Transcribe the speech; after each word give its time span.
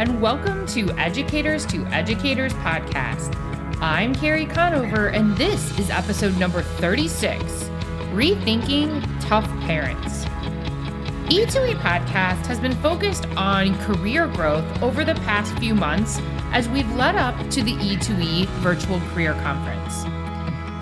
and 0.00 0.18
welcome 0.18 0.64
to 0.64 0.90
Educators 0.92 1.66
to 1.66 1.84
Educators 1.88 2.54
podcast. 2.54 3.36
I'm 3.82 4.14
Carrie 4.14 4.46
Conover, 4.46 5.08
and 5.08 5.36
this 5.36 5.78
is 5.78 5.90
episode 5.90 6.38
number 6.38 6.62
36 6.62 7.42
Rethinking 8.14 9.04
Tough 9.20 9.46
Parents. 9.66 10.24
E2E 11.28 11.74
podcast 11.80 12.46
has 12.46 12.58
been 12.58 12.74
focused 12.76 13.26
on 13.36 13.76
career 13.80 14.26
growth 14.28 14.82
over 14.82 15.04
the 15.04 15.16
past 15.16 15.52
few 15.58 15.74
months 15.74 16.18
as 16.52 16.66
we've 16.70 16.90
led 16.94 17.16
up 17.16 17.36
to 17.50 17.62
the 17.62 17.74
E2E 17.74 18.46
Virtual 18.62 19.00
Career 19.12 19.34
Conference. 19.34 20.06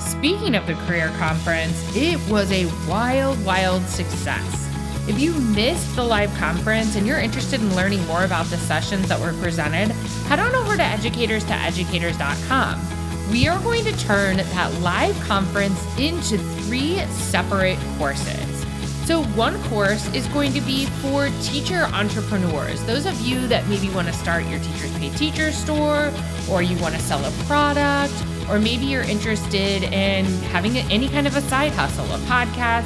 Speaking 0.01 0.55
of 0.55 0.65
the 0.69 0.75
career 0.87 1.13
conference, 1.19 1.97
it 1.97 2.21
was 2.31 2.53
a 2.53 2.67
wild, 2.89 3.45
wild 3.45 3.83
success. 3.83 4.68
If 5.09 5.19
you 5.19 5.33
missed 5.33 5.97
the 5.97 6.05
live 6.05 6.33
conference 6.35 6.95
and 6.95 7.07
you're 7.07 7.19
interested 7.19 7.63
in 7.63 7.75
learning 7.75 8.07
more 8.07 8.25
about 8.25 8.45
the 8.47 8.59
sessions 8.59 9.09
that 9.09 9.19
were 9.19 9.33
presented, 9.41 9.89
head 10.27 10.39
on 10.39 10.55
over 10.55 10.77
to 10.77 10.83
educators2educators.com. 10.83 13.31
We 13.31 13.49
are 13.49 13.59
going 13.61 13.85
to 13.85 13.99
turn 13.99 14.37
that 14.37 14.81
live 14.83 15.19
conference 15.21 15.83
into 15.99 16.37
three 16.37 16.99
separate 17.07 17.79
courses. 17.97 18.67
So, 19.07 19.23
one 19.29 19.59
course 19.65 20.07
is 20.15 20.27
going 20.29 20.53
to 20.53 20.61
be 20.61 20.85
for 21.01 21.31
teacher 21.41 21.89
entrepreneurs, 21.95 22.85
those 22.85 23.07
of 23.07 23.19
you 23.23 23.47
that 23.47 23.67
maybe 23.67 23.89
want 23.89 24.09
to 24.09 24.13
start 24.13 24.45
your 24.45 24.61
Teachers 24.61 24.95
Pay 24.99 25.09
Teacher 25.11 25.53
store, 25.53 26.13
or 26.51 26.61
you 26.61 26.77
want 26.83 26.95
to 26.95 27.01
sell 27.01 27.25
a 27.25 27.31
product, 27.47 28.13
or 28.51 28.59
maybe 28.59 28.85
you're 28.85 29.05
interested 29.05 29.85
in 29.85 30.27
having 30.53 30.77
any 30.77 31.09
kind 31.09 31.27
of 31.27 31.35
a 31.35 31.41
side 31.41 31.73
hustle, 31.73 32.05
a 32.15 32.19
podcast 32.27 32.85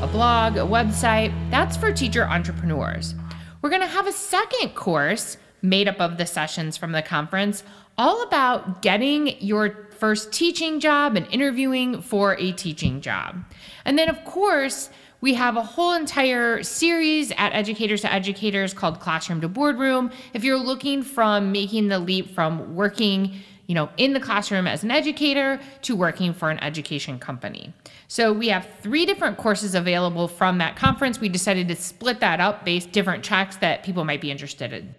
a 0.00 0.06
blog, 0.06 0.56
a 0.56 0.60
website. 0.60 1.32
That's 1.50 1.76
for 1.76 1.92
teacher 1.92 2.22
entrepreneurs. 2.22 3.16
We're 3.60 3.70
going 3.70 3.82
to 3.82 3.88
have 3.88 4.06
a 4.06 4.12
second 4.12 4.76
course 4.76 5.38
made 5.60 5.88
up 5.88 6.00
of 6.00 6.18
the 6.18 6.26
sessions 6.26 6.76
from 6.76 6.92
the 6.92 7.02
conference, 7.02 7.64
all 7.96 8.22
about 8.22 8.80
getting 8.80 9.40
your 9.42 9.88
first 9.98 10.32
teaching 10.32 10.78
job 10.78 11.16
and 11.16 11.26
interviewing 11.32 12.00
for 12.00 12.36
a 12.38 12.52
teaching 12.52 13.00
job. 13.00 13.42
And 13.84 13.98
then, 13.98 14.08
of 14.08 14.24
course, 14.24 14.88
we 15.20 15.34
have 15.34 15.56
a 15.56 15.62
whole 15.62 15.94
entire 15.94 16.62
series 16.62 17.32
at 17.32 17.52
Educators 17.52 18.02
to 18.02 18.12
Educators 18.12 18.72
called 18.72 19.00
Classroom 19.00 19.40
to 19.40 19.48
Boardroom. 19.48 20.12
If 20.32 20.44
you're 20.44 20.58
looking 20.58 21.02
from 21.02 21.50
making 21.50 21.88
the 21.88 21.98
leap 21.98 22.32
from 22.36 22.76
working 22.76 23.40
you 23.68 23.74
know, 23.74 23.90
in 23.98 24.14
the 24.14 24.20
classroom 24.20 24.66
as 24.66 24.82
an 24.82 24.90
educator 24.90 25.60
to 25.82 25.94
working 25.94 26.32
for 26.32 26.50
an 26.50 26.58
education 26.58 27.18
company. 27.18 27.72
So 28.08 28.32
we 28.32 28.48
have 28.48 28.66
three 28.80 29.04
different 29.04 29.36
courses 29.36 29.74
available 29.74 30.26
from 30.26 30.56
that 30.58 30.74
conference. 30.74 31.20
We 31.20 31.28
decided 31.28 31.68
to 31.68 31.76
split 31.76 32.18
that 32.20 32.40
up 32.40 32.64
based 32.64 32.92
different 32.92 33.22
tracks 33.22 33.56
that 33.56 33.84
people 33.84 34.04
might 34.04 34.22
be 34.22 34.30
interested 34.30 34.72
in. 34.72 34.94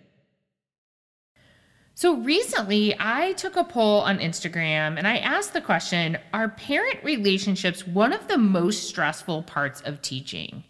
So 1.95 2.16
recently, 2.17 2.95
I 2.98 3.34
took 3.34 3.58
a 3.58 3.64
poll 3.64 4.02
on 4.02 4.20
Instagram 4.20 4.98
and 4.98 5.08
I 5.08 5.17
asked 5.17 5.54
the 5.54 5.61
question 5.61 6.20
Are 6.31 6.50
parent 6.50 7.04
relationships 7.04 7.88
one 7.88 8.14
of 8.14 8.28
the 8.28 8.38
most 8.38 8.88
stressful 8.88 9.44
parts 9.44 9.81
of 9.81 10.02
teaching? 10.04 10.64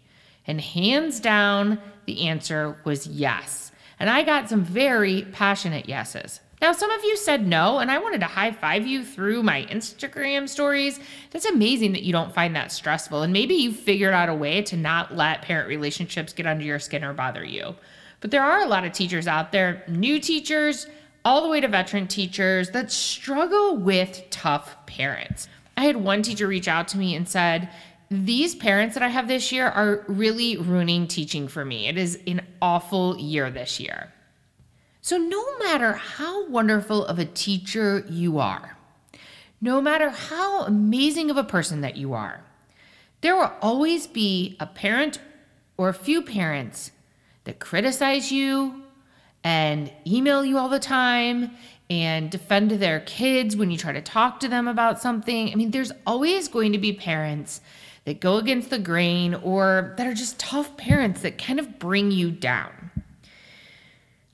And 0.46 0.58
hands 0.60 1.20
down, 1.20 1.78
the 2.06 2.26
answer 2.26 2.78
was 2.84 3.06
yes. 3.06 3.70
And 4.00 4.08
I 4.08 4.22
got 4.22 4.48
some 4.48 4.64
very 4.64 5.22
passionate 5.30 5.86
yeses. 5.86 6.40
Now, 6.60 6.72
some 6.72 6.90
of 6.90 7.02
you 7.04 7.16
said 7.16 7.46
no, 7.46 7.78
and 7.78 7.90
I 7.90 7.98
wanted 7.98 8.20
to 8.20 8.26
high 8.26 8.52
five 8.52 8.86
you 8.86 9.02
through 9.02 9.42
my 9.42 9.64
Instagram 9.70 10.46
stories. 10.46 11.00
That's 11.30 11.46
amazing 11.46 11.92
that 11.92 12.02
you 12.02 12.12
don't 12.12 12.34
find 12.34 12.54
that 12.54 12.70
stressful. 12.70 13.22
And 13.22 13.32
maybe 13.32 13.54
you 13.54 13.72
figured 13.72 14.12
out 14.12 14.28
a 14.28 14.34
way 14.34 14.60
to 14.62 14.76
not 14.76 15.16
let 15.16 15.40
parent 15.40 15.68
relationships 15.68 16.34
get 16.34 16.46
under 16.46 16.64
your 16.64 16.78
skin 16.78 17.02
or 17.02 17.14
bother 17.14 17.44
you. 17.44 17.76
But 18.20 18.30
there 18.30 18.44
are 18.44 18.60
a 18.60 18.66
lot 18.66 18.84
of 18.84 18.92
teachers 18.92 19.26
out 19.26 19.52
there, 19.52 19.82
new 19.88 20.20
teachers, 20.20 20.86
all 21.24 21.42
the 21.42 21.48
way 21.48 21.62
to 21.62 21.68
veteran 21.68 22.06
teachers, 22.06 22.70
that 22.70 22.92
struggle 22.92 23.78
with 23.78 24.26
tough 24.28 24.84
parents. 24.84 25.48
I 25.78 25.84
had 25.84 25.96
one 25.96 26.20
teacher 26.20 26.46
reach 26.46 26.68
out 26.68 26.88
to 26.88 26.98
me 26.98 27.14
and 27.14 27.26
said, 27.26 27.70
these 28.10 28.54
parents 28.54 28.94
that 28.94 29.02
I 29.02 29.08
have 29.08 29.28
this 29.28 29.50
year 29.50 29.68
are 29.68 30.04
really 30.08 30.58
ruining 30.58 31.06
teaching 31.06 31.48
for 31.48 31.64
me. 31.64 31.88
It 31.88 31.96
is 31.96 32.18
an 32.26 32.42
awful 32.60 33.16
year 33.18 33.50
this 33.50 33.80
year. 33.80 34.12
So, 35.02 35.16
no 35.16 35.58
matter 35.58 35.94
how 35.94 36.46
wonderful 36.48 37.06
of 37.06 37.18
a 37.18 37.24
teacher 37.24 38.04
you 38.08 38.38
are, 38.38 38.76
no 39.60 39.80
matter 39.80 40.10
how 40.10 40.64
amazing 40.64 41.30
of 41.30 41.36
a 41.36 41.44
person 41.44 41.80
that 41.80 41.96
you 41.96 42.12
are, 42.12 42.42
there 43.22 43.34
will 43.34 43.52
always 43.62 44.06
be 44.06 44.56
a 44.60 44.66
parent 44.66 45.18
or 45.76 45.88
a 45.88 45.94
few 45.94 46.20
parents 46.22 46.92
that 47.44 47.58
criticize 47.58 48.30
you 48.30 48.82
and 49.42 49.90
email 50.06 50.44
you 50.44 50.58
all 50.58 50.68
the 50.68 50.78
time 50.78 51.50
and 51.88 52.30
defend 52.30 52.70
their 52.70 53.00
kids 53.00 53.56
when 53.56 53.70
you 53.70 53.78
try 53.78 53.92
to 53.92 54.02
talk 54.02 54.40
to 54.40 54.48
them 54.48 54.68
about 54.68 55.00
something. 55.00 55.50
I 55.50 55.54
mean, 55.54 55.70
there's 55.70 55.92
always 56.06 56.46
going 56.46 56.72
to 56.72 56.78
be 56.78 56.92
parents 56.92 57.62
that 58.04 58.20
go 58.20 58.36
against 58.36 58.70
the 58.70 58.78
grain 58.78 59.34
or 59.34 59.94
that 59.96 60.06
are 60.06 60.14
just 60.14 60.38
tough 60.38 60.76
parents 60.76 61.22
that 61.22 61.38
kind 61.38 61.58
of 61.58 61.78
bring 61.78 62.10
you 62.10 62.30
down. 62.30 62.90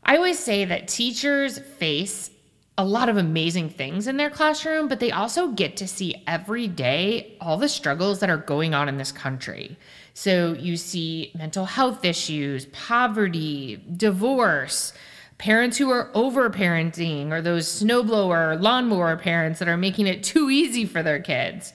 I 0.08 0.16
always 0.16 0.38
say 0.38 0.64
that 0.64 0.86
teachers 0.86 1.58
face 1.58 2.30
a 2.78 2.84
lot 2.84 3.08
of 3.08 3.16
amazing 3.16 3.70
things 3.70 4.06
in 4.06 4.18
their 4.18 4.30
classroom, 4.30 4.86
but 4.86 5.00
they 5.00 5.10
also 5.10 5.48
get 5.48 5.76
to 5.78 5.88
see 5.88 6.22
every 6.28 6.68
day 6.68 7.36
all 7.40 7.56
the 7.56 7.68
struggles 7.68 8.20
that 8.20 8.30
are 8.30 8.36
going 8.36 8.72
on 8.72 8.88
in 8.88 8.98
this 8.98 9.10
country. 9.10 9.76
So 10.14 10.52
you 10.52 10.76
see 10.76 11.32
mental 11.36 11.64
health 11.64 12.04
issues, 12.04 12.66
poverty, 12.66 13.82
divorce, 13.96 14.92
parents 15.38 15.76
who 15.76 15.90
are 15.90 16.12
overparenting, 16.12 17.32
or 17.32 17.42
those 17.42 17.66
snowblower, 17.66 18.60
lawnmower 18.62 19.16
parents 19.16 19.58
that 19.58 19.68
are 19.68 19.76
making 19.76 20.06
it 20.06 20.22
too 20.22 20.50
easy 20.50 20.84
for 20.84 21.02
their 21.02 21.20
kids. 21.20 21.72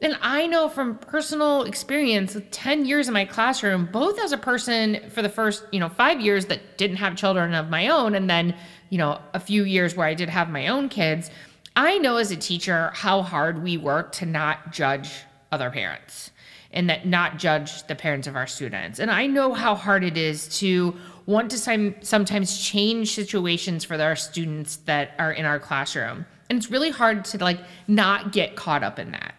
And 0.00 0.16
I 0.22 0.46
know 0.46 0.68
from 0.68 0.96
personal 0.98 1.62
experience, 1.62 2.34
with 2.34 2.48
10 2.52 2.84
years 2.84 3.08
in 3.08 3.14
my 3.14 3.24
classroom, 3.24 3.88
both 3.90 4.20
as 4.20 4.30
a 4.30 4.38
person 4.38 5.10
for 5.10 5.22
the 5.22 5.28
first, 5.28 5.64
you 5.72 5.80
know, 5.80 5.88
five 5.88 6.20
years 6.20 6.46
that 6.46 6.78
didn't 6.78 6.98
have 6.98 7.16
children 7.16 7.52
of 7.52 7.68
my 7.68 7.88
own, 7.88 8.14
and 8.14 8.30
then, 8.30 8.54
you 8.90 8.98
know, 8.98 9.20
a 9.34 9.40
few 9.40 9.64
years 9.64 9.96
where 9.96 10.06
I 10.06 10.14
did 10.14 10.28
have 10.28 10.50
my 10.50 10.68
own 10.68 10.88
kids, 10.88 11.30
I 11.74 11.98
know 11.98 12.16
as 12.16 12.30
a 12.30 12.36
teacher 12.36 12.92
how 12.94 13.22
hard 13.22 13.62
we 13.62 13.76
work 13.76 14.12
to 14.12 14.26
not 14.26 14.72
judge 14.72 15.10
other 15.50 15.70
parents 15.70 16.30
and 16.70 16.90
that 16.90 17.06
not 17.06 17.38
judge 17.38 17.84
the 17.86 17.94
parents 17.94 18.28
of 18.28 18.36
our 18.36 18.46
students. 18.46 18.98
And 18.98 19.10
I 19.10 19.26
know 19.26 19.54
how 19.54 19.74
hard 19.74 20.04
it 20.04 20.16
is 20.16 20.48
to 20.58 20.96
want 21.26 21.50
to 21.50 21.94
sometimes 22.02 22.58
change 22.58 23.14
situations 23.14 23.84
for 23.84 24.00
our 24.00 24.16
students 24.16 24.76
that 24.84 25.14
are 25.18 25.32
in 25.32 25.44
our 25.44 25.58
classroom. 25.58 26.26
And 26.50 26.56
it's 26.56 26.70
really 26.70 26.90
hard 26.90 27.24
to 27.26 27.38
like 27.38 27.60
not 27.86 28.32
get 28.32 28.54
caught 28.54 28.82
up 28.82 28.98
in 28.98 29.12
that. 29.12 29.34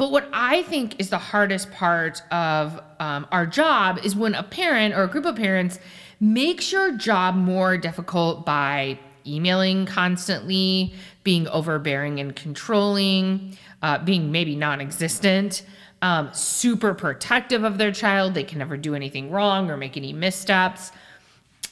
But 0.00 0.12
what 0.12 0.30
I 0.32 0.62
think 0.62 0.98
is 0.98 1.10
the 1.10 1.18
hardest 1.18 1.70
part 1.72 2.22
of 2.32 2.80
um, 3.00 3.26
our 3.30 3.44
job 3.44 3.98
is 4.02 4.16
when 4.16 4.34
a 4.34 4.42
parent 4.42 4.94
or 4.94 5.02
a 5.02 5.06
group 5.06 5.26
of 5.26 5.36
parents 5.36 5.78
makes 6.20 6.72
your 6.72 6.96
job 6.96 7.34
more 7.34 7.76
difficult 7.76 8.46
by 8.46 8.98
emailing 9.26 9.84
constantly, 9.84 10.94
being 11.22 11.46
overbearing 11.48 12.18
and 12.18 12.34
controlling, 12.34 13.58
uh, 13.82 13.98
being 13.98 14.32
maybe 14.32 14.56
non 14.56 14.80
existent, 14.80 15.64
um, 16.00 16.30
super 16.32 16.94
protective 16.94 17.62
of 17.62 17.76
their 17.76 17.92
child. 17.92 18.32
They 18.32 18.44
can 18.44 18.56
never 18.56 18.78
do 18.78 18.94
anything 18.94 19.30
wrong 19.30 19.70
or 19.70 19.76
make 19.76 19.98
any 19.98 20.14
missteps. 20.14 20.92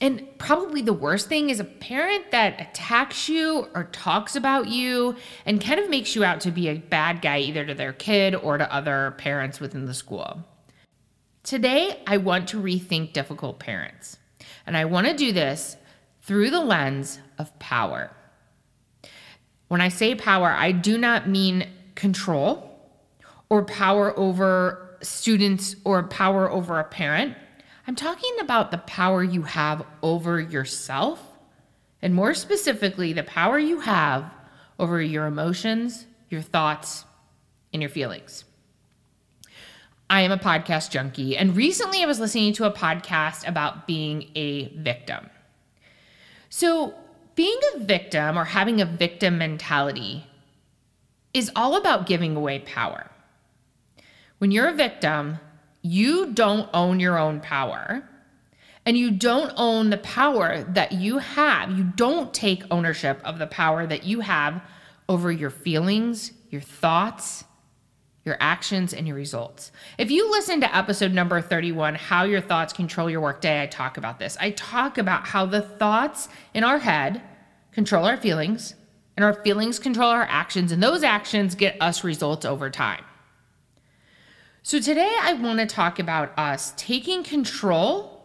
And 0.00 0.26
probably 0.38 0.80
the 0.80 0.92
worst 0.92 1.28
thing 1.28 1.50
is 1.50 1.58
a 1.58 1.64
parent 1.64 2.30
that 2.30 2.60
attacks 2.60 3.28
you 3.28 3.66
or 3.74 3.84
talks 3.84 4.36
about 4.36 4.68
you 4.68 5.16
and 5.44 5.60
kind 5.60 5.80
of 5.80 5.90
makes 5.90 6.14
you 6.14 6.22
out 6.22 6.40
to 6.42 6.52
be 6.52 6.68
a 6.68 6.78
bad 6.78 7.20
guy 7.20 7.38
either 7.38 7.66
to 7.66 7.74
their 7.74 7.92
kid 7.92 8.34
or 8.34 8.58
to 8.58 8.72
other 8.72 9.14
parents 9.18 9.58
within 9.58 9.86
the 9.86 9.94
school. 9.94 10.44
Today, 11.42 12.00
I 12.06 12.18
want 12.18 12.48
to 12.48 12.62
rethink 12.62 13.12
difficult 13.12 13.58
parents. 13.58 14.18
And 14.66 14.76
I 14.76 14.84
want 14.84 15.06
to 15.08 15.14
do 15.14 15.32
this 15.32 15.76
through 16.22 16.50
the 16.50 16.60
lens 16.60 17.18
of 17.38 17.58
power. 17.58 18.10
When 19.68 19.80
I 19.80 19.88
say 19.88 20.14
power, 20.14 20.50
I 20.50 20.72
do 20.72 20.96
not 20.96 21.28
mean 21.28 21.66
control 21.94 22.78
or 23.48 23.64
power 23.64 24.16
over 24.18 24.96
students 25.02 25.74
or 25.84 26.02
power 26.04 26.50
over 26.50 26.78
a 26.78 26.84
parent. 26.84 27.34
I'm 27.88 27.96
talking 27.96 28.38
about 28.40 28.70
the 28.70 28.76
power 28.76 29.24
you 29.24 29.44
have 29.44 29.82
over 30.02 30.38
yourself, 30.38 31.22
and 32.02 32.14
more 32.14 32.34
specifically, 32.34 33.14
the 33.14 33.22
power 33.22 33.58
you 33.58 33.80
have 33.80 34.30
over 34.78 35.00
your 35.00 35.24
emotions, 35.24 36.04
your 36.28 36.42
thoughts, 36.42 37.06
and 37.72 37.80
your 37.80 37.88
feelings. 37.88 38.44
I 40.10 40.20
am 40.20 40.32
a 40.32 40.36
podcast 40.36 40.90
junkie, 40.90 41.34
and 41.34 41.56
recently 41.56 42.02
I 42.02 42.06
was 42.06 42.20
listening 42.20 42.52
to 42.54 42.66
a 42.66 42.70
podcast 42.70 43.48
about 43.48 43.86
being 43.86 44.32
a 44.34 44.68
victim. 44.76 45.30
So, 46.50 46.92
being 47.36 47.58
a 47.74 47.78
victim 47.78 48.38
or 48.38 48.44
having 48.44 48.82
a 48.82 48.84
victim 48.84 49.38
mentality 49.38 50.26
is 51.32 51.50
all 51.56 51.74
about 51.74 52.04
giving 52.04 52.36
away 52.36 52.58
power. 52.58 53.10
When 54.36 54.50
you're 54.50 54.68
a 54.68 54.74
victim, 54.74 55.38
you 55.82 56.32
don't 56.32 56.68
own 56.74 57.00
your 57.00 57.18
own 57.18 57.40
power. 57.40 58.02
and 58.88 58.96
you 58.96 59.10
don't 59.10 59.52
own 59.58 59.90
the 59.90 59.98
power 59.98 60.62
that 60.62 60.92
you 60.92 61.18
have, 61.18 61.70
you 61.76 61.84
don't 61.84 62.32
take 62.32 62.62
ownership 62.70 63.20
of 63.22 63.38
the 63.38 63.46
power 63.46 63.86
that 63.86 64.04
you 64.04 64.20
have 64.20 64.62
over 65.10 65.30
your 65.30 65.50
feelings, 65.50 66.32
your 66.48 66.62
thoughts, 66.62 67.44
your 68.24 68.38
actions, 68.40 68.94
and 68.94 69.06
your 69.06 69.14
results. 69.14 69.72
If 69.98 70.10
you 70.10 70.30
listen 70.30 70.62
to 70.62 70.74
episode 70.74 71.12
number 71.12 71.38
31, 71.42 71.96
How 71.96 72.24
Your 72.24 72.40
Thoughts 72.40 72.72
Control 72.72 73.10
Your 73.10 73.20
Workday, 73.20 73.62
I 73.62 73.66
talk 73.66 73.98
about 73.98 74.18
this. 74.18 74.38
I 74.40 74.52
talk 74.52 74.96
about 74.96 75.26
how 75.26 75.44
the 75.44 75.60
thoughts 75.60 76.30
in 76.54 76.64
our 76.64 76.78
head 76.78 77.20
control 77.72 78.06
our 78.06 78.16
feelings, 78.16 78.74
and 79.18 79.24
our 79.24 79.34
feelings 79.44 79.78
control 79.78 80.08
our 80.08 80.22
actions, 80.22 80.72
and 80.72 80.82
those 80.82 81.02
actions 81.02 81.54
get 81.54 81.76
us 81.78 82.04
results 82.04 82.46
over 82.46 82.70
time. 82.70 83.04
So, 84.62 84.80
today 84.80 85.16
I 85.22 85.34
want 85.34 85.60
to 85.60 85.66
talk 85.66 85.98
about 85.98 86.36
us 86.36 86.74
taking 86.76 87.22
control 87.22 88.18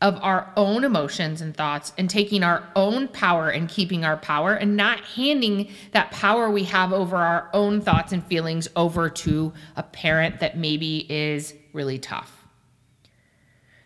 of 0.00 0.18
our 0.22 0.52
own 0.56 0.84
emotions 0.84 1.40
and 1.40 1.56
thoughts 1.56 1.92
and 1.98 2.08
taking 2.08 2.42
our 2.42 2.62
own 2.76 3.08
power 3.08 3.48
and 3.48 3.68
keeping 3.68 4.04
our 4.04 4.16
power 4.16 4.54
and 4.54 4.76
not 4.76 5.00
handing 5.00 5.70
that 5.92 6.10
power 6.10 6.50
we 6.50 6.64
have 6.64 6.92
over 6.92 7.16
our 7.16 7.50
own 7.52 7.80
thoughts 7.80 8.12
and 8.12 8.24
feelings 8.26 8.68
over 8.76 9.08
to 9.08 9.52
a 9.76 9.82
parent 9.82 10.40
that 10.40 10.58
maybe 10.58 11.10
is 11.10 11.54
really 11.72 11.98
tough. 11.98 12.46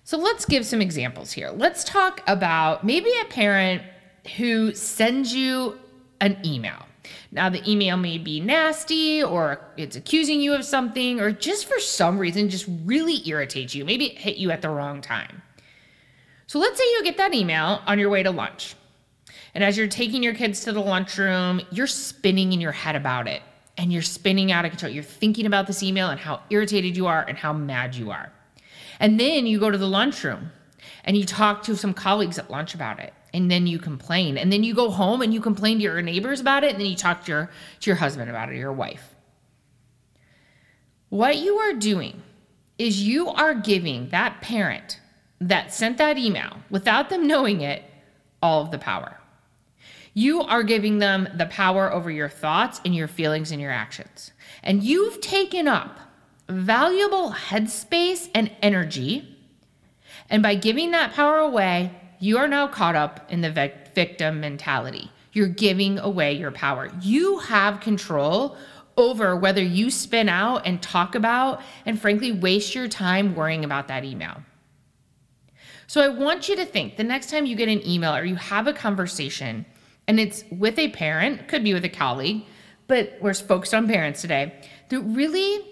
So 0.04 0.18
let's 0.18 0.44
give 0.44 0.66
some 0.66 0.82
examples 0.82 1.32
here. 1.32 1.50
Let's 1.50 1.84
talk 1.84 2.22
about 2.26 2.82
maybe 2.84 3.12
a 3.22 3.26
parent 3.26 3.82
who 4.36 4.74
sends 4.74 5.34
you 5.34 5.78
an 6.20 6.38
email. 6.44 6.87
Now, 7.30 7.48
the 7.48 7.68
email 7.70 7.96
may 7.96 8.18
be 8.18 8.40
nasty 8.40 9.22
or 9.22 9.60
it's 9.76 9.96
accusing 9.96 10.40
you 10.40 10.54
of 10.54 10.64
something 10.64 11.20
or 11.20 11.30
just 11.30 11.66
for 11.66 11.78
some 11.78 12.18
reason 12.18 12.48
just 12.48 12.66
really 12.84 13.26
irritates 13.28 13.74
you. 13.74 13.84
Maybe 13.84 14.06
it 14.06 14.18
hit 14.18 14.36
you 14.36 14.50
at 14.50 14.62
the 14.62 14.70
wrong 14.70 15.00
time. 15.00 15.42
So 16.46 16.58
let's 16.58 16.78
say 16.78 16.84
you 16.84 17.02
get 17.04 17.18
that 17.18 17.34
email 17.34 17.82
on 17.86 17.98
your 17.98 18.08
way 18.08 18.22
to 18.22 18.30
lunch. 18.30 18.74
And 19.54 19.62
as 19.62 19.76
you're 19.76 19.88
taking 19.88 20.22
your 20.22 20.34
kids 20.34 20.60
to 20.64 20.72
the 20.72 20.80
lunchroom, 20.80 21.60
you're 21.70 21.86
spinning 21.86 22.52
in 22.52 22.60
your 22.60 22.72
head 22.72 22.96
about 22.96 23.28
it 23.28 23.42
and 23.76 23.92
you're 23.92 24.02
spinning 24.02 24.50
out 24.50 24.64
of 24.64 24.70
control. 24.70 24.92
You're 24.92 25.04
thinking 25.04 25.46
about 25.46 25.66
this 25.66 25.82
email 25.82 26.08
and 26.08 26.18
how 26.18 26.40
irritated 26.50 26.96
you 26.96 27.06
are 27.06 27.22
and 27.22 27.36
how 27.36 27.52
mad 27.52 27.94
you 27.94 28.10
are. 28.10 28.32
And 29.00 29.18
then 29.20 29.46
you 29.46 29.60
go 29.60 29.70
to 29.70 29.78
the 29.78 29.86
lunchroom 29.86 30.50
and 31.04 31.16
you 31.16 31.24
talk 31.24 31.62
to 31.64 31.76
some 31.76 31.94
colleagues 31.94 32.38
at 32.38 32.50
lunch 32.50 32.74
about 32.74 32.98
it. 32.98 33.12
And 33.34 33.50
then 33.50 33.66
you 33.66 33.78
complain. 33.78 34.38
And 34.38 34.52
then 34.52 34.64
you 34.64 34.74
go 34.74 34.90
home 34.90 35.22
and 35.22 35.34
you 35.34 35.40
complain 35.40 35.78
to 35.78 35.82
your 35.82 36.00
neighbors 36.00 36.40
about 36.40 36.64
it. 36.64 36.72
And 36.72 36.80
then 36.80 36.86
you 36.86 36.96
talk 36.96 37.24
to 37.24 37.32
your, 37.32 37.50
to 37.80 37.90
your 37.90 37.96
husband 37.96 38.30
about 38.30 38.48
it, 38.48 38.52
or 38.52 38.56
your 38.56 38.72
wife. 38.72 39.14
What 41.10 41.36
you 41.36 41.56
are 41.58 41.74
doing 41.74 42.22
is 42.78 43.02
you 43.02 43.28
are 43.28 43.54
giving 43.54 44.08
that 44.10 44.40
parent 44.40 45.00
that 45.40 45.72
sent 45.72 45.98
that 45.98 46.18
email 46.18 46.58
without 46.70 47.10
them 47.10 47.26
knowing 47.26 47.60
it 47.60 47.82
all 48.42 48.62
of 48.62 48.70
the 48.70 48.78
power. 48.78 49.18
You 50.14 50.42
are 50.42 50.62
giving 50.62 50.98
them 50.98 51.28
the 51.36 51.46
power 51.46 51.92
over 51.92 52.10
your 52.10 52.28
thoughts 52.28 52.80
and 52.84 52.94
your 52.94 53.08
feelings 53.08 53.52
and 53.52 53.60
your 53.60 53.70
actions. 53.70 54.32
And 54.62 54.82
you've 54.82 55.20
taken 55.20 55.68
up 55.68 55.98
valuable 56.48 57.32
headspace 57.32 58.28
and 58.34 58.50
energy. 58.62 59.36
And 60.30 60.42
by 60.42 60.56
giving 60.56 60.90
that 60.90 61.12
power 61.12 61.38
away, 61.38 61.92
you 62.18 62.38
are 62.38 62.48
now 62.48 62.66
caught 62.68 62.96
up 62.96 63.26
in 63.30 63.40
the 63.40 63.72
victim 63.94 64.40
mentality. 64.40 65.10
You're 65.32 65.48
giving 65.48 65.98
away 65.98 66.32
your 66.32 66.50
power. 66.50 66.90
You 67.00 67.38
have 67.38 67.80
control 67.80 68.56
over 68.96 69.36
whether 69.36 69.62
you 69.62 69.90
spin 69.90 70.28
out 70.28 70.66
and 70.66 70.82
talk 70.82 71.14
about 71.14 71.62
and 71.86 72.00
frankly 72.00 72.32
waste 72.32 72.74
your 72.74 72.88
time 72.88 73.34
worrying 73.34 73.64
about 73.64 73.88
that 73.88 74.04
email. 74.04 74.42
So 75.86 76.02
I 76.02 76.08
want 76.08 76.48
you 76.48 76.56
to 76.56 76.66
think 76.66 76.96
the 76.96 77.04
next 77.04 77.30
time 77.30 77.46
you 77.46 77.56
get 77.56 77.68
an 77.68 77.86
email 77.86 78.14
or 78.14 78.24
you 78.24 78.36
have 78.36 78.66
a 78.66 78.72
conversation 78.72 79.64
and 80.06 80.18
it's 80.18 80.44
with 80.50 80.78
a 80.78 80.88
parent, 80.88 81.48
could 81.48 81.62
be 81.62 81.72
with 81.72 81.84
a 81.84 81.88
colleague, 81.88 82.42
but 82.88 83.16
we're 83.20 83.34
focused 83.34 83.74
on 83.74 83.86
parents 83.86 84.20
today, 84.20 84.54
that 84.88 85.00
really 85.00 85.64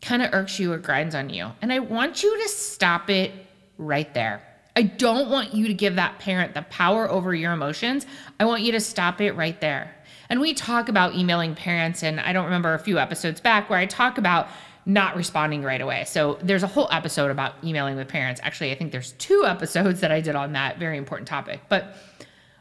kind 0.00 0.22
of 0.22 0.32
irks 0.32 0.58
you 0.58 0.72
or 0.72 0.78
grinds 0.78 1.14
on 1.14 1.28
you. 1.28 1.50
And 1.60 1.72
I 1.72 1.80
want 1.80 2.22
you 2.22 2.42
to 2.42 2.48
stop 2.48 3.10
it 3.10 3.32
right 3.76 4.12
there. 4.14 4.42
I 4.78 4.82
don't 4.82 5.28
want 5.28 5.54
you 5.54 5.66
to 5.66 5.74
give 5.74 5.96
that 5.96 6.20
parent 6.20 6.54
the 6.54 6.62
power 6.62 7.10
over 7.10 7.34
your 7.34 7.52
emotions. 7.52 8.06
I 8.38 8.44
want 8.44 8.62
you 8.62 8.70
to 8.70 8.80
stop 8.80 9.20
it 9.20 9.32
right 9.32 9.60
there. 9.60 9.92
And 10.30 10.40
we 10.40 10.54
talk 10.54 10.88
about 10.88 11.16
emailing 11.16 11.56
parents, 11.56 12.04
and 12.04 12.20
I 12.20 12.32
don't 12.32 12.44
remember 12.44 12.74
a 12.74 12.78
few 12.78 12.96
episodes 12.96 13.40
back 13.40 13.68
where 13.68 13.78
I 13.80 13.86
talk 13.86 14.18
about 14.18 14.46
not 14.86 15.16
responding 15.16 15.64
right 15.64 15.80
away. 15.80 16.04
So 16.06 16.38
there's 16.42 16.62
a 16.62 16.68
whole 16.68 16.86
episode 16.92 17.32
about 17.32 17.54
emailing 17.64 17.96
with 17.96 18.06
parents. 18.06 18.40
Actually, 18.44 18.70
I 18.70 18.76
think 18.76 18.92
there's 18.92 19.10
two 19.14 19.44
episodes 19.44 19.98
that 19.98 20.12
I 20.12 20.20
did 20.20 20.36
on 20.36 20.52
that 20.52 20.78
very 20.78 20.96
important 20.96 21.26
topic. 21.26 21.58
But 21.68 21.96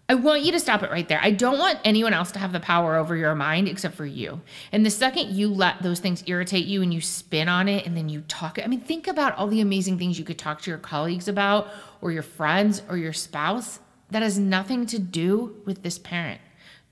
I 0.10 0.16
want 0.16 0.44
you 0.44 0.54
to 0.54 0.60
stop 0.60 0.84
it 0.84 0.90
right 0.90 1.06
there. 1.06 1.20
I 1.22 1.32
don't 1.32 1.60
want 1.60 1.80
anyone 1.84 2.14
else 2.14 2.32
to 2.32 2.40
have 2.40 2.54
the 2.54 2.62
power 2.62 2.96
over 2.96 3.14
your 3.14 3.36
mind 3.36 3.68
except 3.68 3.96
for 3.96 4.06
you. 4.06 4.40
And 4.72 4.86
the 4.86 4.90
second 4.90 5.32
you 5.36 5.50
let 5.50 5.84
those 5.84 6.00
things 6.00 6.24
irritate 6.28 6.66
you 6.66 6.82
and 6.82 6.94
you 6.94 7.02
spin 7.02 7.50
on 7.50 7.68
it 7.68 7.86
and 7.86 7.98
then 7.98 8.08
you 8.08 8.22
talk, 8.30 8.58
I 8.64 8.68
mean, 8.68 8.80
think 8.80 9.08
about 9.08 9.38
all 9.38 9.48
the 9.48 9.60
amazing 9.60 9.98
things 9.98 10.18
you 10.18 10.24
could 10.24 10.38
talk 10.38 10.62
to 10.62 10.72
your 10.72 10.80
colleagues 10.80 11.28
about 11.28 11.68
or 12.00 12.14
your 12.14 12.24
friends 12.24 12.82
or 12.88 12.96
your 12.96 13.12
spouse 13.12 13.80
that 14.12 14.22
has 14.22 14.40
nothing 14.40 14.86
to 14.86 15.00
do 15.00 15.62
with 15.66 15.84
this 15.84 16.00
parent. 16.00 16.40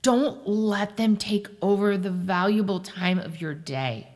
Don't 0.02 0.46
let 0.46 0.98
them 0.98 1.16
take 1.16 1.48
over 1.62 1.96
the 1.96 2.10
valuable 2.10 2.80
time 2.80 3.18
of 3.18 3.40
your 3.40 3.54
day. 3.54 4.15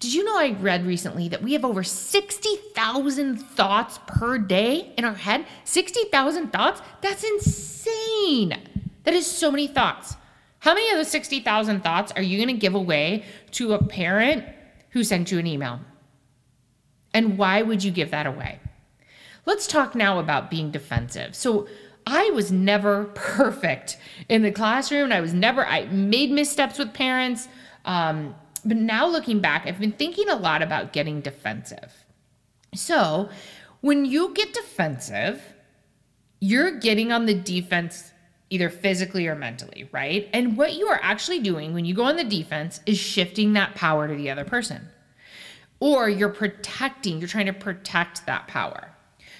Did 0.00 0.12
you 0.12 0.24
know 0.24 0.36
I 0.36 0.56
read 0.60 0.86
recently 0.86 1.28
that 1.28 1.42
we 1.42 1.52
have 1.52 1.64
over 1.64 1.82
60,000 1.82 3.36
thoughts 3.36 3.98
per 4.06 4.38
day 4.38 4.92
in 4.98 5.04
our 5.04 5.14
head? 5.14 5.46
60,000 5.64 6.52
thoughts? 6.52 6.82
That's 7.00 7.24
insane. 7.24 8.60
That 9.04 9.14
is 9.14 9.26
so 9.26 9.50
many 9.50 9.66
thoughts. 9.66 10.16
How 10.60 10.74
many 10.74 10.90
of 10.90 10.96
those 10.96 11.10
60,000 11.10 11.82
thoughts 11.82 12.12
are 12.16 12.22
you 12.22 12.38
going 12.38 12.54
to 12.54 12.60
give 12.60 12.74
away 12.74 13.24
to 13.52 13.74
a 13.74 13.84
parent 13.84 14.44
who 14.90 15.04
sent 15.04 15.30
you 15.30 15.38
an 15.38 15.46
email? 15.46 15.80
And 17.12 17.38
why 17.38 17.62
would 17.62 17.84
you 17.84 17.90
give 17.90 18.10
that 18.10 18.26
away? 18.26 18.60
Let's 19.46 19.66
talk 19.66 19.94
now 19.94 20.18
about 20.18 20.50
being 20.50 20.70
defensive. 20.70 21.34
So, 21.34 21.68
I 22.06 22.30
was 22.30 22.52
never 22.52 23.04
perfect 23.14 23.96
in 24.28 24.42
the 24.42 24.52
classroom. 24.52 25.12
I 25.12 25.20
was 25.20 25.32
never, 25.32 25.66
I 25.66 25.86
made 25.86 26.30
missteps 26.30 26.78
with 26.78 26.92
parents. 26.92 27.48
Um, 27.84 28.34
but 28.64 28.76
now 28.76 29.06
looking 29.06 29.40
back, 29.40 29.66
I've 29.66 29.80
been 29.80 29.92
thinking 29.92 30.28
a 30.28 30.36
lot 30.36 30.62
about 30.62 30.92
getting 30.92 31.20
defensive. 31.20 32.04
So 32.74 33.28
when 33.80 34.04
you 34.04 34.32
get 34.34 34.52
defensive, 34.52 35.42
you're 36.40 36.78
getting 36.78 37.12
on 37.12 37.26
the 37.26 37.34
defense 37.34 38.12
either 38.50 38.68
physically 38.70 39.26
or 39.26 39.34
mentally, 39.34 39.88
right? 39.92 40.28
And 40.32 40.56
what 40.56 40.74
you 40.74 40.86
are 40.86 41.00
actually 41.02 41.40
doing 41.40 41.74
when 41.74 41.84
you 41.84 41.94
go 41.94 42.04
on 42.04 42.16
the 42.16 42.24
defense 42.24 42.80
is 42.86 42.98
shifting 42.98 43.52
that 43.54 43.74
power 43.74 44.06
to 44.06 44.14
the 44.14 44.30
other 44.30 44.44
person. 44.44 44.88
Or 45.80 46.08
you're 46.08 46.28
protecting, 46.28 47.18
you're 47.18 47.28
trying 47.28 47.46
to 47.46 47.52
protect 47.52 48.26
that 48.26 48.46
power. 48.46 48.90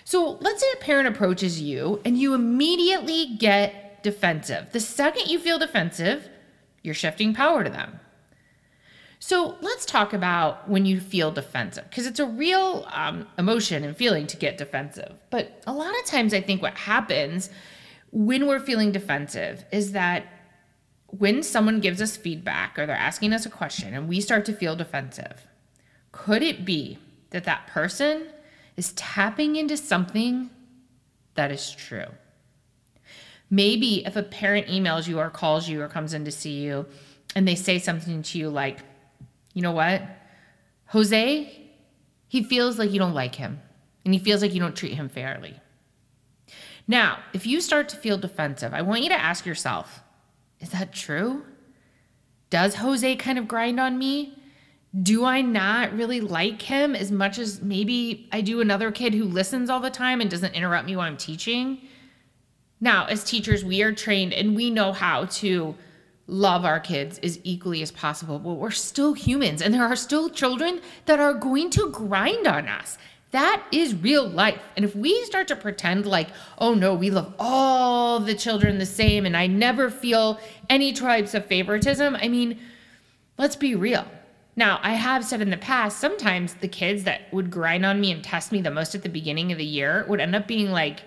So 0.04 0.38
let's 0.40 0.60
say 0.60 0.66
a 0.74 0.84
parent 0.84 1.08
approaches 1.08 1.60
you 1.60 2.00
and 2.04 2.18
you 2.18 2.34
immediately 2.34 3.36
get 3.36 4.02
defensive. 4.02 4.72
The 4.72 4.80
second 4.80 5.28
you 5.28 5.38
feel 5.38 5.58
defensive, 5.58 6.28
you're 6.82 6.94
shifting 6.94 7.34
power 7.34 7.64
to 7.64 7.70
them. 7.70 8.00
So 9.26 9.56
let's 9.62 9.86
talk 9.86 10.12
about 10.12 10.68
when 10.68 10.84
you 10.84 11.00
feel 11.00 11.30
defensive, 11.30 11.88
because 11.88 12.06
it's 12.06 12.20
a 12.20 12.26
real 12.26 12.86
um, 12.92 13.26
emotion 13.38 13.82
and 13.82 13.96
feeling 13.96 14.26
to 14.26 14.36
get 14.36 14.58
defensive. 14.58 15.14
But 15.30 15.62
a 15.66 15.72
lot 15.72 15.98
of 15.98 16.04
times, 16.04 16.34
I 16.34 16.42
think 16.42 16.60
what 16.60 16.74
happens 16.74 17.48
when 18.12 18.46
we're 18.46 18.60
feeling 18.60 18.92
defensive 18.92 19.64
is 19.72 19.92
that 19.92 20.26
when 21.06 21.42
someone 21.42 21.80
gives 21.80 22.02
us 22.02 22.18
feedback 22.18 22.78
or 22.78 22.84
they're 22.84 22.94
asking 22.94 23.32
us 23.32 23.46
a 23.46 23.48
question 23.48 23.94
and 23.94 24.10
we 24.10 24.20
start 24.20 24.44
to 24.44 24.52
feel 24.52 24.76
defensive, 24.76 25.46
could 26.12 26.42
it 26.42 26.66
be 26.66 26.98
that 27.30 27.44
that 27.44 27.66
person 27.66 28.26
is 28.76 28.92
tapping 28.92 29.56
into 29.56 29.78
something 29.78 30.50
that 31.34 31.50
is 31.50 31.70
true? 31.70 32.08
Maybe 33.48 34.04
if 34.04 34.16
a 34.16 34.22
parent 34.22 34.66
emails 34.66 35.08
you 35.08 35.18
or 35.18 35.30
calls 35.30 35.66
you 35.66 35.80
or 35.80 35.88
comes 35.88 36.12
in 36.12 36.26
to 36.26 36.30
see 36.30 36.60
you 36.60 36.84
and 37.34 37.48
they 37.48 37.54
say 37.54 37.78
something 37.78 38.22
to 38.22 38.38
you 38.38 38.50
like, 38.50 38.80
you 39.54 39.62
know 39.62 39.72
what? 39.72 40.02
Jose, 40.88 41.70
he 42.28 42.42
feels 42.42 42.78
like 42.78 42.90
you 42.90 42.98
don't 42.98 43.14
like 43.14 43.36
him 43.36 43.60
and 44.04 44.12
he 44.12 44.20
feels 44.20 44.42
like 44.42 44.52
you 44.52 44.60
don't 44.60 44.76
treat 44.76 44.94
him 44.94 45.08
fairly. 45.08 45.58
Now, 46.86 47.20
if 47.32 47.46
you 47.46 47.60
start 47.60 47.88
to 47.90 47.96
feel 47.96 48.18
defensive, 48.18 48.74
I 48.74 48.82
want 48.82 49.02
you 49.02 49.08
to 49.08 49.20
ask 49.20 49.46
yourself 49.46 50.02
is 50.60 50.70
that 50.70 50.92
true? 50.92 51.44
Does 52.48 52.76
Jose 52.76 53.16
kind 53.16 53.38
of 53.38 53.48
grind 53.48 53.80
on 53.80 53.98
me? 53.98 54.38
Do 55.02 55.24
I 55.24 55.42
not 55.42 55.92
really 55.92 56.20
like 56.20 56.62
him 56.62 56.94
as 56.94 57.10
much 57.10 57.38
as 57.38 57.60
maybe 57.60 58.28
I 58.32 58.40
do 58.40 58.60
another 58.60 58.92
kid 58.92 59.12
who 59.12 59.24
listens 59.24 59.68
all 59.68 59.80
the 59.80 59.90
time 59.90 60.20
and 60.20 60.30
doesn't 60.30 60.54
interrupt 60.54 60.86
me 60.86 60.96
while 60.96 61.08
I'm 61.08 61.16
teaching? 61.16 61.80
Now, 62.80 63.06
as 63.06 63.24
teachers, 63.24 63.64
we 63.64 63.82
are 63.82 63.92
trained 63.92 64.32
and 64.32 64.54
we 64.54 64.70
know 64.70 64.92
how 64.92 65.24
to 65.26 65.74
love 66.26 66.64
our 66.64 66.80
kids 66.80 67.18
as 67.18 67.38
equally 67.44 67.82
as 67.82 67.90
possible, 67.90 68.38
but 68.38 68.54
we're 68.54 68.70
still 68.70 69.12
humans 69.12 69.60
and 69.60 69.74
there 69.74 69.84
are 69.84 69.96
still 69.96 70.30
children 70.30 70.80
that 71.06 71.20
are 71.20 71.34
going 71.34 71.70
to 71.70 71.90
grind 71.90 72.46
on 72.46 72.68
us. 72.68 72.96
That 73.32 73.64
is 73.72 73.94
real 73.96 74.28
life. 74.28 74.62
And 74.76 74.84
if 74.84 74.94
we 74.94 75.24
start 75.24 75.48
to 75.48 75.56
pretend 75.56 76.06
like, 76.06 76.28
oh 76.58 76.74
no, 76.74 76.94
we 76.94 77.10
love 77.10 77.34
all 77.38 78.20
the 78.20 78.34
children 78.34 78.78
the 78.78 78.86
same 78.86 79.26
and 79.26 79.36
I 79.36 79.48
never 79.48 79.90
feel 79.90 80.38
any 80.70 80.92
types 80.92 81.34
of 81.34 81.44
favoritism, 81.46 82.16
I 82.16 82.28
mean, 82.28 82.58
let's 83.36 83.56
be 83.56 83.74
real. 83.74 84.06
Now, 84.56 84.78
I 84.82 84.92
have 84.92 85.24
said 85.24 85.42
in 85.42 85.50
the 85.50 85.56
past, 85.56 85.98
sometimes 85.98 86.54
the 86.54 86.68
kids 86.68 87.04
that 87.04 87.22
would 87.32 87.50
grind 87.50 87.84
on 87.84 88.00
me 88.00 88.12
and 88.12 88.22
test 88.22 88.52
me 88.52 88.62
the 88.62 88.70
most 88.70 88.94
at 88.94 89.02
the 89.02 89.08
beginning 89.08 89.50
of 89.50 89.58
the 89.58 89.64
year 89.64 90.06
would 90.08 90.20
end 90.20 90.36
up 90.36 90.46
being 90.46 90.70
like 90.70 91.00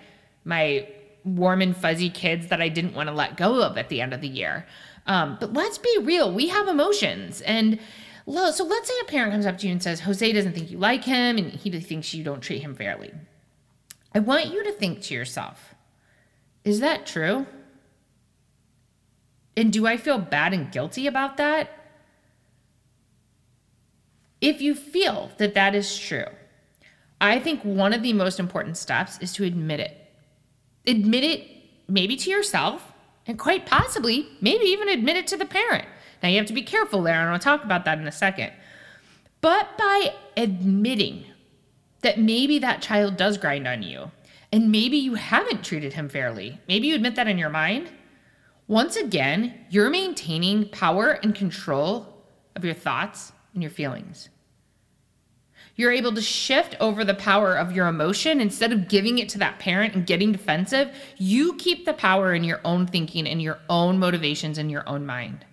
my 0.44 0.86
warm 1.24 1.62
and 1.62 1.76
fuzzy 1.76 2.10
kids 2.10 2.48
that 2.48 2.60
I 2.60 2.68
didn't 2.68 2.94
want 2.94 3.08
to 3.08 3.14
let 3.14 3.36
go 3.36 3.62
of 3.62 3.78
at 3.78 3.88
the 3.88 4.00
end 4.00 4.12
of 4.12 4.20
the 4.20 4.28
year. 4.28 4.66
Um, 5.08 5.38
but 5.40 5.54
let's 5.54 5.78
be 5.78 5.98
real, 6.02 6.32
we 6.32 6.48
have 6.48 6.68
emotions. 6.68 7.40
And 7.40 7.80
so 8.26 8.64
let's 8.64 8.88
say 8.88 8.94
a 9.02 9.04
parent 9.06 9.32
comes 9.32 9.46
up 9.46 9.56
to 9.58 9.66
you 9.66 9.72
and 9.72 9.82
says, 9.82 10.00
Jose 10.00 10.32
doesn't 10.32 10.52
think 10.52 10.70
you 10.70 10.78
like 10.78 11.02
him 11.02 11.38
and 11.38 11.50
he 11.50 11.70
thinks 11.80 12.12
you 12.12 12.22
don't 12.22 12.42
treat 12.42 12.60
him 12.60 12.74
fairly. 12.74 13.12
I 14.14 14.20
want 14.20 14.52
you 14.52 14.62
to 14.64 14.72
think 14.72 15.00
to 15.02 15.14
yourself, 15.14 15.74
is 16.62 16.80
that 16.80 17.06
true? 17.06 17.46
And 19.56 19.72
do 19.72 19.86
I 19.86 19.96
feel 19.96 20.18
bad 20.18 20.52
and 20.52 20.70
guilty 20.70 21.06
about 21.06 21.38
that? 21.38 21.70
If 24.40 24.60
you 24.60 24.74
feel 24.74 25.30
that 25.38 25.54
that 25.54 25.74
is 25.74 25.98
true, 25.98 26.26
I 27.20 27.40
think 27.40 27.62
one 27.62 27.92
of 27.92 28.02
the 28.02 28.12
most 28.12 28.38
important 28.38 28.76
steps 28.76 29.18
is 29.18 29.32
to 29.32 29.44
admit 29.44 29.80
it. 29.80 29.96
Admit 30.86 31.24
it 31.24 31.46
maybe 31.88 32.16
to 32.16 32.30
yourself, 32.30 32.92
and 33.28 33.38
quite 33.38 33.66
possibly, 33.66 34.26
maybe 34.40 34.64
even 34.64 34.88
admit 34.88 35.16
it 35.16 35.26
to 35.28 35.36
the 35.36 35.44
parent. 35.44 35.86
Now, 36.22 36.30
you 36.30 36.38
have 36.38 36.46
to 36.46 36.52
be 36.54 36.62
careful 36.62 37.02
there, 37.02 37.20
and 37.20 37.30
I'll 37.30 37.38
talk 37.38 37.62
about 37.62 37.84
that 37.84 37.98
in 37.98 38.08
a 38.08 38.12
second. 38.12 38.52
But 39.40 39.78
by 39.78 40.14
admitting 40.36 41.26
that 42.00 42.18
maybe 42.18 42.58
that 42.58 42.82
child 42.82 43.16
does 43.16 43.38
grind 43.38 43.68
on 43.68 43.82
you, 43.82 44.10
and 44.50 44.72
maybe 44.72 44.96
you 44.96 45.14
haven't 45.14 45.62
treated 45.62 45.92
him 45.92 46.08
fairly, 46.08 46.58
maybe 46.66 46.88
you 46.88 46.94
admit 46.94 47.14
that 47.16 47.28
in 47.28 47.38
your 47.38 47.50
mind, 47.50 47.90
once 48.66 48.96
again, 48.96 49.54
you're 49.70 49.90
maintaining 49.90 50.68
power 50.70 51.12
and 51.22 51.34
control 51.34 52.24
of 52.56 52.64
your 52.64 52.74
thoughts 52.74 53.32
and 53.52 53.62
your 53.62 53.70
feelings. 53.70 54.30
You're 55.78 55.92
able 55.92 56.12
to 56.14 56.20
shift 56.20 56.74
over 56.80 57.04
the 57.04 57.14
power 57.14 57.54
of 57.54 57.70
your 57.70 57.86
emotion 57.86 58.40
instead 58.40 58.72
of 58.72 58.88
giving 58.88 59.18
it 59.18 59.28
to 59.28 59.38
that 59.38 59.60
parent 59.60 59.94
and 59.94 60.04
getting 60.04 60.32
defensive. 60.32 60.92
You 61.16 61.54
keep 61.54 61.84
the 61.84 61.94
power 61.94 62.34
in 62.34 62.42
your 62.42 62.60
own 62.64 62.88
thinking 62.88 63.28
and 63.28 63.40
your 63.40 63.60
own 63.70 64.00
motivations 64.00 64.58
in 64.58 64.70
your 64.70 64.86
own 64.88 65.06
mind. 65.06 65.44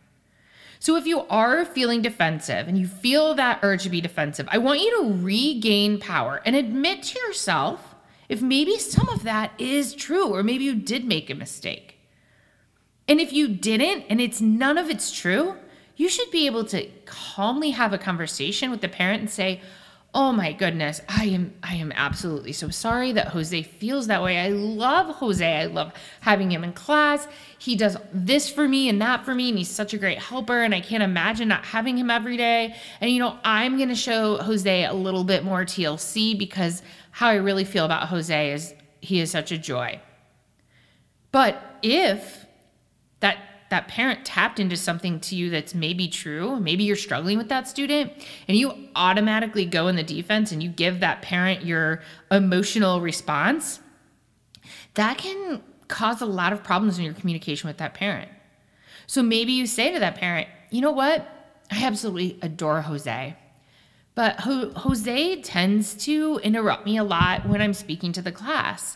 So 0.79 0.95
if 0.95 1.05
you 1.05 1.21
are 1.27 1.63
feeling 1.63 2.01
defensive 2.01 2.67
and 2.67 2.75
you 2.75 2.87
feel 2.87 3.35
that 3.35 3.59
urge 3.61 3.83
to 3.83 3.89
be 3.91 4.01
defensive, 4.01 4.49
I 4.51 4.57
want 4.57 4.81
you 4.81 4.97
to 4.97 5.23
regain 5.23 5.99
power 5.99 6.41
and 6.43 6.55
admit 6.55 7.03
to 7.03 7.19
yourself 7.19 7.93
if 8.27 8.41
maybe 8.41 8.79
some 8.79 9.07
of 9.09 9.21
that 9.23 9.51
is 9.59 9.93
true 9.93 10.33
or 10.33 10.41
maybe 10.41 10.63
you 10.63 10.73
did 10.73 11.05
make 11.05 11.29
a 11.29 11.35
mistake. 11.35 11.99
And 13.07 13.19
if 13.19 13.31
you 13.31 13.47
didn't 13.47 14.05
and 14.09 14.19
it's 14.19 14.41
none 14.41 14.79
of 14.79 14.89
it's 14.89 15.11
true, 15.11 15.57
you 15.95 16.09
should 16.09 16.31
be 16.31 16.47
able 16.47 16.65
to 16.65 16.87
calmly 17.05 17.69
have 17.71 17.93
a 17.93 17.99
conversation 17.99 18.71
with 18.71 18.81
the 18.81 18.89
parent 18.89 19.21
and 19.21 19.29
say, 19.29 19.61
Oh 20.17 20.31
my 20.31 20.53
goodness, 20.53 21.01
I 21.09 21.25
am 21.25 21.53
I 21.61 21.75
am 21.75 21.91
absolutely 21.93 22.53
so 22.53 22.69
sorry 22.69 23.11
that 23.11 23.27
Jose 23.27 23.63
feels 23.63 24.07
that 24.07 24.23
way. 24.23 24.39
I 24.39 24.47
love 24.47 25.13
Jose. 25.17 25.45
I 25.45 25.65
love 25.65 25.91
having 26.21 26.49
him 26.49 26.63
in 26.63 26.71
class. 26.71 27.27
He 27.59 27.75
does 27.75 27.97
this 28.13 28.49
for 28.49 28.65
me 28.65 28.87
and 28.87 29.01
that 29.01 29.25
for 29.25 29.35
me 29.35 29.49
and 29.49 29.57
he's 29.57 29.69
such 29.69 29.93
a 29.93 29.97
great 29.97 30.19
helper 30.19 30.63
and 30.63 30.73
I 30.73 30.79
can't 30.79 31.03
imagine 31.03 31.49
not 31.49 31.65
having 31.65 31.97
him 31.97 32.09
every 32.09 32.37
day. 32.37 32.77
And 33.01 33.11
you 33.11 33.19
know, 33.19 33.37
I'm 33.43 33.75
going 33.75 33.89
to 33.89 33.95
show 33.95 34.37
Jose 34.37 34.85
a 34.85 34.93
little 34.93 35.25
bit 35.25 35.43
more 35.43 35.65
TLC 35.65 36.39
because 36.39 36.81
how 37.11 37.27
I 37.27 37.35
really 37.35 37.65
feel 37.65 37.83
about 37.83 38.07
Jose 38.07 38.53
is 38.53 38.73
he 39.01 39.19
is 39.19 39.29
such 39.29 39.51
a 39.51 39.57
joy. 39.57 39.99
But 41.33 41.61
if 41.83 42.45
that 43.19 43.54
that 43.69 43.87
parent 43.87 44.25
tapped 44.25 44.59
into 44.59 44.77
something 44.77 45.19
to 45.21 45.35
you 45.35 45.49
that's 45.49 45.73
maybe 45.73 46.07
true, 46.07 46.59
maybe 46.59 46.83
you're 46.83 46.95
struggling 46.95 47.37
with 47.37 47.49
that 47.49 47.67
student, 47.67 48.11
and 48.47 48.57
you 48.57 48.71
automatically 48.95 49.65
go 49.65 49.87
in 49.87 49.95
the 49.95 50.03
defense 50.03 50.51
and 50.51 50.61
you 50.61 50.69
give 50.69 50.99
that 50.99 51.21
parent 51.21 51.65
your 51.65 52.01
emotional 52.29 53.01
response, 53.01 53.79
that 54.93 55.17
can 55.17 55.61
cause 55.87 56.21
a 56.21 56.25
lot 56.25 56.53
of 56.53 56.63
problems 56.63 56.97
in 56.97 57.05
your 57.05 57.13
communication 57.13 57.67
with 57.67 57.77
that 57.77 57.93
parent. 57.93 58.29
So 59.07 59.21
maybe 59.21 59.51
you 59.51 59.67
say 59.67 59.91
to 59.93 59.99
that 59.99 60.15
parent, 60.15 60.47
you 60.71 60.81
know 60.81 60.91
what? 60.91 61.27
I 61.71 61.83
absolutely 61.83 62.39
adore 62.41 62.81
Jose. 62.81 63.35
But 64.15 64.39
Jose 64.39 65.41
tends 65.41 65.93
to 66.05 66.39
interrupt 66.43 66.85
me 66.85 66.97
a 66.97 67.03
lot 67.03 67.47
when 67.47 67.61
I'm 67.61 67.73
speaking 67.73 68.13
to 68.13 68.21
the 68.21 68.31
class. 68.31 68.95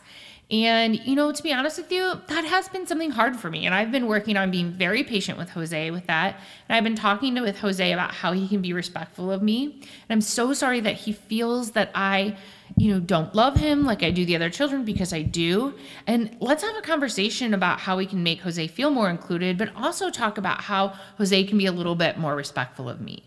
And, 0.51 0.99
you 1.05 1.15
know, 1.15 1.31
to 1.31 1.43
be 1.43 1.53
honest 1.53 1.77
with 1.77 1.91
you, 1.91 2.19
that 2.27 2.43
has 2.43 2.67
been 2.69 2.87
something 2.87 3.11
hard 3.11 3.35
for 3.35 3.51
me. 3.51 3.67
And 3.67 3.75
I've 3.75 3.91
been 3.91 4.07
working 4.07 4.35
on 4.35 4.49
being 4.49 4.71
very 4.71 5.03
patient 5.03 5.37
with 5.37 5.51
Jose 5.51 5.91
with 5.91 6.07
that. 6.07 6.39
And 6.67 6.75
I've 6.75 6.83
been 6.83 6.95
talking 6.95 7.35
to, 7.35 7.41
with 7.41 7.59
Jose 7.59 7.91
about 7.91 8.11
how 8.11 8.31
he 8.31 8.47
can 8.47 8.59
be 8.59 8.73
respectful 8.73 9.31
of 9.31 9.43
me. 9.43 9.65
And 9.65 10.09
I'm 10.09 10.21
so 10.21 10.53
sorry 10.53 10.79
that 10.79 10.95
he 10.95 11.13
feels 11.13 11.71
that 11.71 11.91
I, 11.93 12.35
you 12.77 12.91
know, 12.91 12.99
don't 12.99 13.35
love 13.35 13.57
him 13.57 13.85
like 13.85 14.01
I 14.01 14.09
do 14.09 14.25
the 14.25 14.35
other 14.35 14.49
children 14.49 14.85
because 14.85 15.13
I 15.13 15.21
do. 15.21 15.75
And 16.07 16.35
let's 16.39 16.63
have 16.63 16.75
a 16.75 16.81
conversation 16.81 17.53
about 17.53 17.79
how 17.79 17.95
we 17.97 18.07
can 18.07 18.23
make 18.23 18.41
Jose 18.41 18.65
feel 18.69 18.89
more 18.89 19.11
included, 19.11 19.55
but 19.55 19.69
also 19.75 20.09
talk 20.09 20.39
about 20.39 20.61
how 20.61 20.95
Jose 21.19 21.43
can 21.43 21.59
be 21.59 21.67
a 21.67 21.71
little 21.71 21.95
bit 21.95 22.17
more 22.17 22.35
respectful 22.35 22.89
of 22.89 23.01
me. 23.01 23.23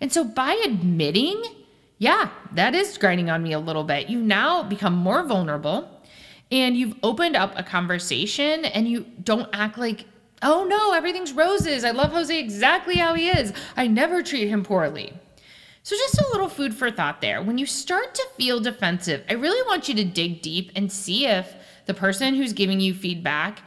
And 0.00 0.10
so 0.10 0.24
by 0.24 0.54
admitting, 0.64 1.42
yeah, 1.98 2.30
that 2.54 2.74
is 2.74 2.96
grinding 2.96 3.28
on 3.28 3.42
me 3.42 3.52
a 3.52 3.58
little 3.58 3.84
bit, 3.84 4.08
you 4.08 4.22
now 4.22 4.62
become 4.62 4.94
more 4.94 5.22
vulnerable 5.22 5.90
and 6.50 6.76
you've 6.76 6.96
opened 7.02 7.36
up 7.36 7.52
a 7.56 7.62
conversation 7.62 8.64
and 8.64 8.88
you 8.88 9.06
don't 9.22 9.48
act 9.52 9.78
like, 9.78 10.04
oh 10.42 10.64
no, 10.64 10.92
everything's 10.92 11.32
roses. 11.32 11.84
I 11.84 11.90
love 11.90 12.12
Jose 12.12 12.38
exactly 12.38 12.96
how 12.96 13.14
he 13.14 13.28
is. 13.28 13.52
I 13.76 13.86
never 13.86 14.22
treat 14.22 14.48
him 14.48 14.62
poorly. 14.62 15.12
So, 15.82 15.94
just 15.94 16.20
a 16.20 16.28
little 16.32 16.48
food 16.48 16.74
for 16.74 16.90
thought 16.90 17.20
there. 17.20 17.40
When 17.40 17.58
you 17.58 17.66
start 17.66 18.14
to 18.16 18.26
feel 18.36 18.58
defensive, 18.58 19.22
I 19.30 19.34
really 19.34 19.64
want 19.68 19.88
you 19.88 19.94
to 19.94 20.04
dig 20.04 20.42
deep 20.42 20.72
and 20.74 20.90
see 20.90 21.26
if 21.26 21.54
the 21.86 21.94
person 21.94 22.34
who's 22.34 22.52
giving 22.52 22.80
you 22.80 22.92
feedback 22.92 23.62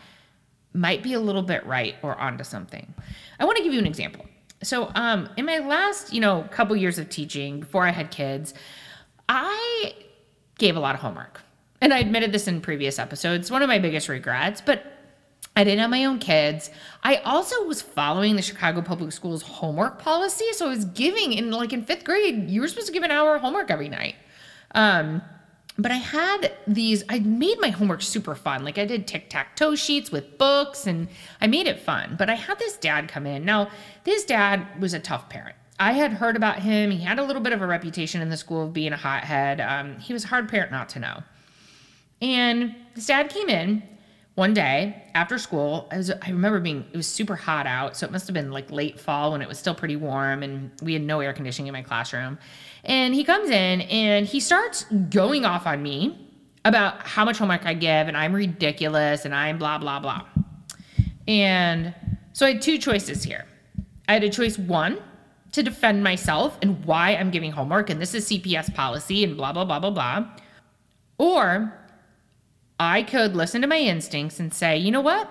might 0.74 1.02
be 1.02 1.14
a 1.14 1.20
little 1.20 1.42
bit 1.42 1.66
right 1.66 1.96
or 2.04 2.18
onto 2.18 2.44
something. 2.44 2.94
I 3.40 3.46
want 3.46 3.58
to 3.58 3.64
give 3.64 3.72
you 3.72 3.80
an 3.80 3.88
example. 3.88 4.26
So, 4.64 4.92
um, 4.96 5.30
in 5.38 5.46
my 5.46 5.60
last, 5.60 6.14
you 6.14 6.20
know, 6.20 6.46
couple 6.52 6.76
years 6.76 7.00
of 7.00 7.08
teaching 7.08 7.62
before 7.62 7.86
I 7.88 7.92
had 7.92 8.12
kids, 8.12 8.54
I 9.30 9.94
gave 10.58 10.76
a 10.76 10.82
lot 10.82 10.96
of 10.96 11.02
homework 11.02 11.42
and 11.82 11.94
I 11.94 12.00
admitted 12.00 12.32
this 12.32 12.48
in 12.48 12.62
previous 12.62 13.00
episodes, 13.00 13.52
one 13.52 13.62
of 13.62 13.68
my 13.68 13.80
biggest 13.80 14.10
regrets, 14.10 14.62
but 14.62 14.86
I 15.56 15.64
didn't 15.64 15.80
have 15.80 15.90
my 15.90 16.06
own 16.06 16.20
kids. 16.20 16.70
I 17.04 17.18
also 17.18 17.64
was 17.66 17.82
following 17.82 18.36
the 18.36 18.42
Chicago 18.42 18.82
Public 18.82 19.12
Schools 19.12 19.42
homework 19.42 20.00
policy. 20.00 20.46
So 20.54 20.68
I 20.68 20.70
was 20.70 20.86
giving 20.86 21.34
in 21.34 21.52
like 21.52 21.74
in 21.74 21.84
fifth 21.84 22.04
grade, 22.04 22.50
you 22.50 22.62
were 22.62 22.68
supposed 22.68 22.88
to 22.88 22.94
give 22.94 23.04
an 23.04 23.12
hour 23.12 23.36
of 23.36 23.42
homework 23.42 23.72
every 23.72 23.90
night. 23.90 24.16
Um, 24.76 25.22
but 25.78 25.92
I 25.92 25.96
had 25.96 26.54
these, 26.68 27.04
I 27.10 27.20
made 27.20 27.60
my 27.60 27.70
homework 27.70 28.02
super 28.02 28.36
fun. 28.36 28.64
Like 28.64 28.78
I 28.78 28.86
did 28.86 29.08
tic 29.08 29.30
tac 29.30 29.56
toe 29.56 29.76
sheets 29.76 30.12
with 30.12 30.38
books 30.38 30.86
and 30.88 31.08
I 31.42 31.48
made 31.48 31.68
it 31.68 31.80
fun. 31.80 32.16
But 32.18 32.30
I 32.30 32.36
had 32.36 32.60
this 32.60 32.78
dad 32.78 33.08
come 33.08 33.26
in. 33.26 33.46
Now, 33.46 33.70
this 34.04 34.26
dad 34.26 34.66
was 34.80 34.94
a 34.94 35.00
tough 35.00 35.30
parent. 35.30 35.56
I 35.80 35.94
had 35.94 36.14
heard 36.14 36.36
about 36.36 36.60
him. 36.60 36.92
He 36.92 37.04
had 37.04 37.20
a 37.20 37.24
little 37.24 37.42
bit 37.42 37.54
of 37.54 37.62
a 37.62 37.68
reputation 37.68 38.22
in 38.22 38.30
the 38.30 38.36
school 38.36 38.66
of 38.66 38.74
being 38.74 38.92
a 38.92 38.98
hothead. 38.98 39.62
Um, 39.62 39.98
he 40.00 40.12
was 40.12 40.26
a 40.26 40.28
hard 40.28 40.50
parent 40.50 40.72
not 40.72 40.90
to 40.90 41.00
know. 41.00 41.24
And 42.22 42.76
his 42.96 43.08
dad 43.08 43.30
came 43.30 43.50
in 43.50 43.84
one 44.36 44.54
day 44.54 45.04
after 45.16 45.38
school. 45.38 45.88
I, 45.92 45.98
was, 45.98 46.12
I 46.12 46.30
remember 46.30 46.60
being, 46.60 46.86
it 46.94 46.98
was 46.98 47.08
super 47.08 47.36
hot 47.36 47.68
out. 47.68 47.98
So 47.98 48.06
it 48.06 48.12
must 48.12 48.28
have 48.28 48.34
been 48.34 48.52
like 48.52 48.72
late 48.72 49.00
fall 49.00 49.32
when 49.32 49.42
it 49.42 49.48
was 49.48 49.60
still 49.60 49.76
pretty 49.76 49.96
warm 49.96 50.44
and 50.44 50.72
we 50.82 50.94
had 50.94 51.02
no 51.02 51.20
air 51.20 51.34
conditioning 51.34 51.68
in 51.68 51.74
my 51.74 51.82
classroom. 51.82 52.38
And 52.84 53.14
he 53.14 53.24
comes 53.24 53.50
in 53.50 53.82
and 53.82 54.26
he 54.26 54.40
starts 54.40 54.86
going 55.10 55.46
off 55.46 55.68
on 55.68 55.84
me 55.84 56.28
about 56.66 57.06
how 57.06 57.26
much 57.26 57.38
homework 57.38 57.66
I 57.66 57.74
give 57.74 58.08
and 58.08 58.16
I'm 58.16 58.34
ridiculous 58.34 59.26
and 59.26 59.36
I'm 59.36 59.58
blah, 59.58 59.78
blah, 59.78 60.00
blah. 60.00 60.26
And 61.28 61.94
so 62.34 62.46
I 62.46 62.54
had 62.54 62.62
two 62.62 62.78
choices 62.78 63.24
here. 63.24 63.46
I 64.08 64.14
had 64.14 64.24
a 64.24 64.30
choice 64.30 64.58
one 64.58 65.00
to 65.52 65.64
defend 65.64 66.04
myself 66.04 66.58
and 66.62 66.84
why 66.86 67.16
I'm 67.16 67.32
giving 67.32 67.52
homework, 67.52 67.90
and 67.90 68.02
this 68.02 68.14
is 68.14 68.30
CPS 68.30 68.74
policy 68.74 69.24
and 69.24 69.36
blah, 69.36 69.52
blah, 69.52 69.66
blah, 69.66 69.80
blah, 69.80 69.92
blah. 69.92 70.28
Or 71.18 71.79
I 72.80 73.04
could 73.04 73.36
listen 73.36 73.62
to 73.62 73.68
my 73.68 73.80
instincts 73.80 74.40
and 74.40 74.54
say, 74.54 74.78
you 74.78 74.92
know 74.92 75.02
what? 75.02 75.30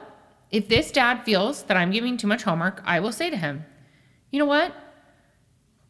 If 0.51 0.69
this 0.69 0.93
dad 0.93 1.25
feels 1.25 1.63
that 1.65 1.77
I'm 1.77 1.91
giving 1.91 2.17
too 2.17 2.27
much 2.27 2.43
homework, 2.43 2.83
I 2.85 3.01
will 3.01 3.13
say 3.13 3.31
to 3.31 3.37
him, 3.37 3.65
you 4.31 4.39
know 4.39 4.45
what? 4.45 4.75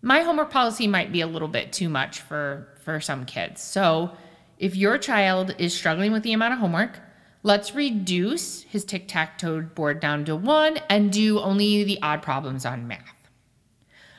My 0.01 0.21
homework 0.21 0.51
policy 0.51 0.87
might 0.87 1.11
be 1.11 1.21
a 1.21 1.27
little 1.27 1.49
bit 1.49 1.73
too 1.73 1.89
much 1.89 2.21
for, 2.21 2.69
for 2.85 3.01
some 3.01 3.25
kids. 3.25 3.61
So 3.61 4.13
if 4.59 4.77
your 4.77 4.99
child 4.99 5.55
is 5.59 5.75
struggling 5.75 6.13
with 6.13 6.23
the 6.23 6.33
amount 6.33 6.55
of 6.55 6.61
homework, 6.61 7.01
let's 7.43 7.75
reduce 7.75 8.63
his 8.63 8.85
tic 8.85 9.09
tac 9.09 9.39
toe 9.39 9.61
board 9.63 9.99
down 9.99 10.25
to 10.27 10.37
one 10.37 10.79
and 10.89 11.13
do 11.13 11.41
only 11.41 11.83
the 11.83 12.01
odd 12.03 12.23
problems 12.23 12.65
on 12.65 12.87
math. 12.87 13.15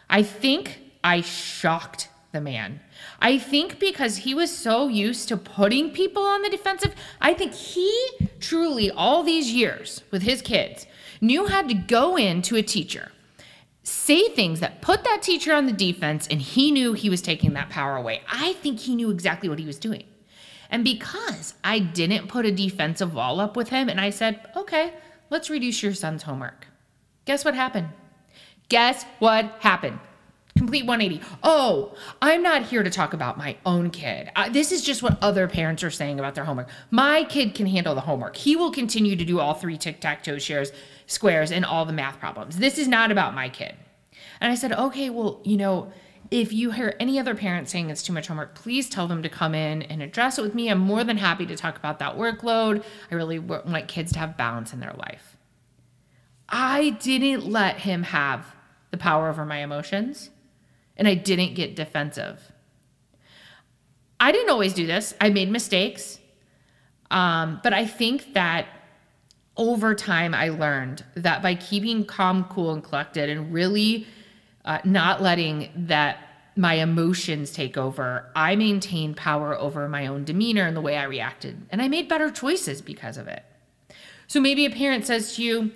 I 0.10 0.24
think 0.24 0.80
I 1.04 1.22
shocked 1.22 2.10
the 2.32 2.42
man. 2.42 2.80
I 3.20 3.38
think 3.38 3.80
because 3.80 4.18
he 4.18 4.34
was 4.34 4.56
so 4.56 4.88
used 4.88 5.28
to 5.30 5.38
putting 5.38 5.92
people 5.92 6.24
on 6.24 6.42
the 6.42 6.50
defensive, 6.50 6.94
I 7.20 7.34
think 7.34 7.54
he 7.54 7.92
truly, 8.40 8.92
all 8.92 9.24
these 9.24 9.52
years 9.52 10.04
with 10.12 10.22
his 10.22 10.42
kids, 10.42 10.86
knew 11.22 11.48
how 11.48 11.64
to 11.64 11.74
go 11.74 12.16
into 12.16 12.56
a 12.56 12.62
teacher, 12.62 13.12
say 13.84 14.30
things 14.30 14.60
that 14.60 14.82
put 14.82 15.04
that 15.04 15.22
teacher 15.22 15.54
on 15.54 15.66
the 15.66 15.74
defense, 15.74 16.28
and 16.28 16.42
he 16.42 16.72
knew 16.72 16.94
he 16.94 17.10
was 17.10 17.22
taking 17.22 17.54
that 17.54 17.70
power 17.70 17.96
away. 17.96 18.22
I 18.32 18.54
think 18.54 18.80
he 18.80 18.96
knew 18.96 19.10
exactly 19.10 19.50
what 19.50 19.60
he 19.60 19.66
was 19.66 19.80
doing. 19.80 20.04
And 20.70 20.84
because 20.84 21.56
I 21.64 21.80
didn't 21.80 22.28
put 22.28 22.46
a 22.46 22.52
defensive 22.52 23.14
wall 23.14 23.40
up 23.40 23.56
with 23.56 23.70
him 23.70 23.90
and 23.90 24.00
I 24.00 24.12
said, 24.12 24.40
okay, 24.56 24.94
let's 25.32 25.50
reduce 25.50 25.82
your 25.82 25.96
son's 25.96 26.24
homework. 26.24 26.68
Guess 27.26 27.44
what 27.44 27.56
happened? 27.56 27.90
Guess 28.70 29.04
what 29.18 29.46
happened? 29.62 30.00
Complete 30.70 30.86
180. 30.86 31.26
Oh, 31.42 31.96
I'm 32.22 32.44
not 32.44 32.62
here 32.62 32.84
to 32.84 32.92
talk 32.92 33.14
about 33.14 33.40
my 33.40 33.58
own 33.66 33.90
kid. 33.90 34.30
This 34.52 34.72
is 34.72 34.84
just 34.84 35.02
what 35.02 35.18
other 35.20 35.48
parents 35.48 35.84
are 35.84 35.90
saying 35.90 36.20
about 36.20 36.36
their 36.36 36.44
homework. 36.44 36.70
My 36.92 37.24
kid 37.24 37.56
can 37.56 37.66
handle 37.66 37.96
the 37.96 38.02
homework. 38.02 38.36
He 38.36 38.56
will 38.56 38.70
continue 38.70 39.16
to 39.16 39.26
do 39.26 39.40
all 39.40 39.56
three 39.56 39.80
tic 39.80 40.00
tac 40.00 40.22
toe 40.22 40.38
shares, 40.38 40.72
squares, 41.08 41.52
and 41.52 41.66
all 41.66 41.86
the 41.86 41.92
math 41.92 42.20
problems. 42.20 42.60
This 42.60 42.78
is 42.78 42.88
not 42.88 43.10
about 43.10 43.34
my 43.34 43.50
kid. 43.50 43.74
And 44.40 44.52
I 44.52 44.56
said, 44.56 44.72
okay, 44.72 45.10
well, 45.10 45.42
you 45.44 45.58
know, 45.58 45.92
if 46.30 46.54
you 46.54 46.70
hear 46.70 46.96
any 47.00 47.18
other 47.20 47.34
parent 47.34 47.68
saying 47.68 47.90
it's 47.90 48.04
too 48.04 48.14
much 48.14 48.28
homework, 48.28 48.54
please 48.54 48.88
tell 48.88 49.08
them 49.08 49.24
to 49.24 49.30
come 49.30 49.56
in 49.56 49.82
and 49.82 50.04
address 50.04 50.38
it 50.38 50.44
with 50.44 50.54
me. 50.54 50.70
I'm 50.70 50.78
more 50.78 51.04
than 51.04 51.18
happy 51.18 51.48
to 51.48 51.56
talk 51.56 51.78
about 51.78 51.98
that 51.98 52.16
workload. 52.16 52.84
I 53.10 53.16
really 53.16 53.40
want 53.40 53.88
kids 53.88 54.12
to 54.12 54.20
have 54.20 54.38
balance 54.38 54.72
in 54.72 54.82
their 54.82 54.94
life. 54.94 55.36
I 56.48 56.92
didn't 57.02 57.50
let 57.50 57.80
him 57.80 58.04
have 58.04 58.56
the 58.92 58.98
power 58.98 59.30
over 59.30 59.48
my 59.48 59.64
emotions 59.64 60.30
and 61.00 61.08
I 61.08 61.16
didn't 61.16 61.56
get 61.56 61.76
defensive. 61.76 62.40
I 64.20 64.32
didn't 64.32 64.50
always 64.50 64.74
do 64.74 64.86
this. 64.86 65.16
I 65.20 65.30
made 65.30 65.50
mistakes. 65.50 66.20
Um, 67.10 67.60
but 67.64 67.74
I 67.74 67.88
think 67.88 68.34
that 68.34 68.68
over 69.58 69.96
time, 69.96 70.36
I 70.36 70.50
learned 70.50 71.04
that 71.16 71.42
by 71.42 71.56
keeping 71.56 72.06
calm, 72.06 72.44
cool, 72.46 72.74
and 72.74 72.84
collected 72.84 73.30
and 73.30 73.52
really 73.52 74.06
uh, 74.66 74.80
not 74.84 75.22
letting 75.22 75.70
that 75.76 76.18
my 76.56 76.76
emotions 76.76 77.52
take 77.52 77.78
over, 77.78 78.30
I 78.36 78.56
maintained 78.56 79.16
power 79.16 79.58
over 79.58 79.88
my 79.88 80.08
own 80.08 80.26
demeanor 80.26 80.68
and 80.68 80.76
the 80.76 80.82
way 80.82 80.98
I 80.98 81.04
reacted. 81.04 81.66
And 81.70 81.82
I 81.82 81.88
made 81.88 82.10
better 82.10 82.30
choices 82.30 82.82
because 82.82 83.18
of 83.18 83.28
it. 83.28 83.44
So 84.28 84.40
maybe 84.40 84.66
a 84.66 84.70
parent 84.70 85.06
says 85.06 85.36
to 85.36 85.44
you, 85.44 85.72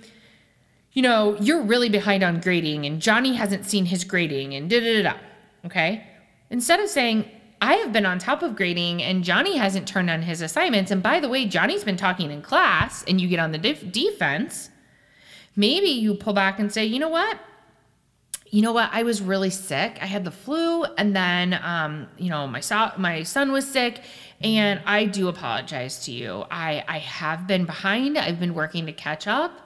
you 0.93 1.01
know, 1.01 1.35
you're 1.39 1.61
really 1.61 1.89
behind 1.89 2.23
on 2.23 2.39
grading 2.39 2.85
and 2.85 3.01
Johnny 3.01 3.33
hasn't 3.33 3.65
seen 3.65 3.85
his 3.85 4.03
grading 4.03 4.53
and 4.53 4.69
da 4.69 4.79
da 4.79 5.01
da 5.01 5.03
da. 5.11 5.17
Okay. 5.65 6.05
Instead 6.49 6.79
of 6.79 6.89
saying, 6.89 7.25
I 7.61 7.75
have 7.75 7.93
been 7.93 8.05
on 8.05 8.19
top 8.19 8.43
of 8.43 8.55
grading 8.55 9.01
and 9.01 9.23
Johnny 9.23 9.57
hasn't 9.57 9.87
turned 9.87 10.09
on 10.09 10.21
his 10.21 10.41
assignments. 10.41 10.91
And 10.91 11.01
by 11.01 11.19
the 11.19 11.29
way, 11.29 11.45
Johnny's 11.45 11.83
been 11.83 11.97
talking 11.97 12.29
in 12.29 12.41
class 12.41 13.03
and 13.07 13.19
you 13.19 13.27
get 13.27 13.39
on 13.39 13.51
the 13.51 13.57
def- 13.57 13.91
defense. 13.91 14.69
Maybe 15.55 15.87
you 15.87 16.15
pull 16.15 16.33
back 16.33 16.59
and 16.59 16.71
say, 16.71 16.85
you 16.85 16.99
know 16.99 17.09
what? 17.09 17.39
You 18.49 18.61
know 18.61 18.73
what? 18.73 18.89
I 18.91 19.03
was 19.03 19.21
really 19.21 19.49
sick. 19.49 19.97
I 19.99 20.05
had 20.05 20.25
the 20.25 20.31
flu, 20.31 20.83
and 20.83 21.15
then, 21.15 21.59
um, 21.63 22.07
you 22.19 22.29
know, 22.29 22.45
my 22.45 22.59
so- 22.59 22.91
my 22.97 23.23
son 23.23 23.51
was 23.51 23.67
sick, 23.67 24.03
and 24.41 24.79
I 24.85 25.05
do 25.05 25.27
apologize 25.27 26.05
to 26.05 26.11
you. 26.11 26.45
I 26.51 26.83
I 26.87 26.99
have 26.99 27.47
been 27.47 27.65
behind. 27.65 28.15
I've 28.15 28.39
been 28.39 28.53
working 28.53 28.85
to 28.85 28.93
catch 28.93 29.25
up. 29.25 29.62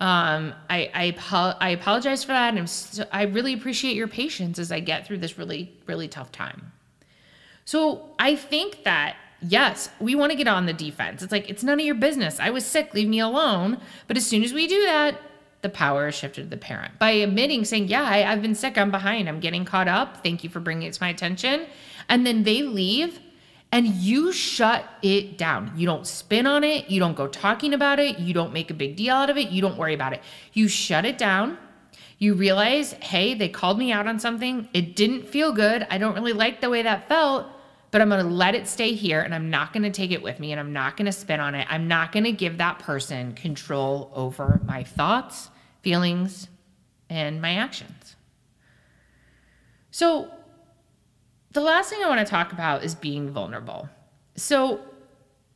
Um, 0.00 0.54
I 0.70 0.90
I, 0.94 1.54
I 1.60 1.70
apologize 1.70 2.22
for 2.22 2.32
that, 2.32 2.54
and 2.54 2.68
so, 2.68 3.04
I 3.12 3.22
really 3.22 3.52
appreciate 3.52 3.96
your 3.96 4.08
patience 4.08 4.58
as 4.58 4.70
I 4.70 4.80
get 4.80 5.06
through 5.06 5.18
this 5.18 5.38
really 5.38 5.72
really 5.86 6.08
tough 6.08 6.30
time. 6.32 6.72
So 7.64 8.10
I 8.18 8.36
think 8.36 8.84
that 8.84 9.16
yes, 9.40 9.90
we 10.00 10.14
want 10.14 10.32
to 10.32 10.36
get 10.36 10.48
on 10.48 10.66
the 10.66 10.72
defense. 10.72 11.22
It's 11.22 11.32
like 11.32 11.48
it's 11.50 11.62
none 11.62 11.78
of 11.78 11.86
your 11.86 11.94
business. 11.94 12.40
I 12.40 12.50
was 12.50 12.64
sick, 12.64 12.94
leave 12.94 13.08
me 13.08 13.20
alone. 13.20 13.78
But 14.06 14.16
as 14.16 14.26
soon 14.26 14.42
as 14.42 14.52
we 14.52 14.66
do 14.66 14.84
that, 14.84 15.20
the 15.62 15.68
power 15.68 16.08
is 16.08 16.14
shifted 16.14 16.44
to 16.44 16.48
the 16.48 16.56
parent 16.56 16.98
by 16.98 17.10
admitting, 17.10 17.64
saying, 17.64 17.88
"Yeah, 17.88 18.04
I, 18.04 18.30
I've 18.30 18.42
been 18.42 18.54
sick. 18.54 18.78
I'm 18.78 18.90
behind. 18.90 19.28
I'm 19.28 19.40
getting 19.40 19.64
caught 19.64 19.88
up. 19.88 20.22
Thank 20.22 20.44
you 20.44 20.50
for 20.50 20.60
bringing 20.60 20.88
it 20.88 20.94
to 20.94 21.02
my 21.02 21.08
attention." 21.08 21.66
And 22.08 22.24
then 22.24 22.44
they 22.44 22.62
leave 22.62 23.20
and 23.70 23.86
you 23.86 24.32
shut 24.32 24.84
it 25.02 25.36
down. 25.36 25.72
You 25.76 25.86
don't 25.86 26.06
spin 26.06 26.46
on 26.46 26.64
it. 26.64 26.90
You 26.90 27.00
don't 27.00 27.16
go 27.16 27.26
talking 27.28 27.74
about 27.74 27.98
it. 27.98 28.18
You 28.18 28.32
don't 28.32 28.52
make 28.52 28.70
a 28.70 28.74
big 28.74 28.96
deal 28.96 29.14
out 29.14 29.30
of 29.30 29.36
it. 29.36 29.50
You 29.50 29.60
don't 29.60 29.76
worry 29.76 29.94
about 29.94 30.14
it. 30.14 30.22
You 30.52 30.68
shut 30.68 31.04
it 31.04 31.18
down. 31.18 31.58
You 32.18 32.34
realize, 32.34 32.94
hey, 32.94 33.34
they 33.34 33.48
called 33.48 33.78
me 33.78 33.92
out 33.92 34.06
on 34.06 34.18
something. 34.18 34.68
It 34.72 34.96
didn't 34.96 35.28
feel 35.28 35.52
good. 35.52 35.86
I 35.90 35.98
don't 35.98 36.14
really 36.14 36.32
like 36.32 36.60
the 36.60 36.70
way 36.70 36.82
that 36.82 37.08
felt, 37.08 37.46
but 37.90 38.00
I'm 38.00 38.08
going 38.08 38.24
to 38.24 38.30
let 38.30 38.54
it 38.54 38.66
stay 38.66 38.94
here 38.94 39.20
and 39.20 39.34
I'm 39.34 39.50
not 39.50 39.72
going 39.72 39.84
to 39.84 39.90
take 39.90 40.10
it 40.10 40.22
with 40.22 40.40
me 40.40 40.50
and 40.50 40.58
I'm 40.58 40.72
not 40.72 40.96
going 40.96 41.06
to 41.06 41.12
spin 41.12 41.38
on 41.38 41.54
it. 41.54 41.66
I'm 41.70 41.86
not 41.86 42.10
going 42.10 42.24
to 42.24 42.32
give 42.32 42.58
that 42.58 42.80
person 42.80 43.34
control 43.34 44.10
over 44.14 44.60
my 44.64 44.82
thoughts, 44.82 45.50
feelings, 45.82 46.48
and 47.08 47.40
my 47.40 47.54
actions. 47.54 48.16
So, 49.90 50.30
the 51.58 51.64
last 51.64 51.90
thing 51.90 52.04
I 52.04 52.08
want 52.08 52.20
to 52.20 52.30
talk 52.30 52.52
about 52.52 52.84
is 52.84 52.94
being 52.94 53.30
vulnerable. 53.30 53.88
So, 54.36 54.80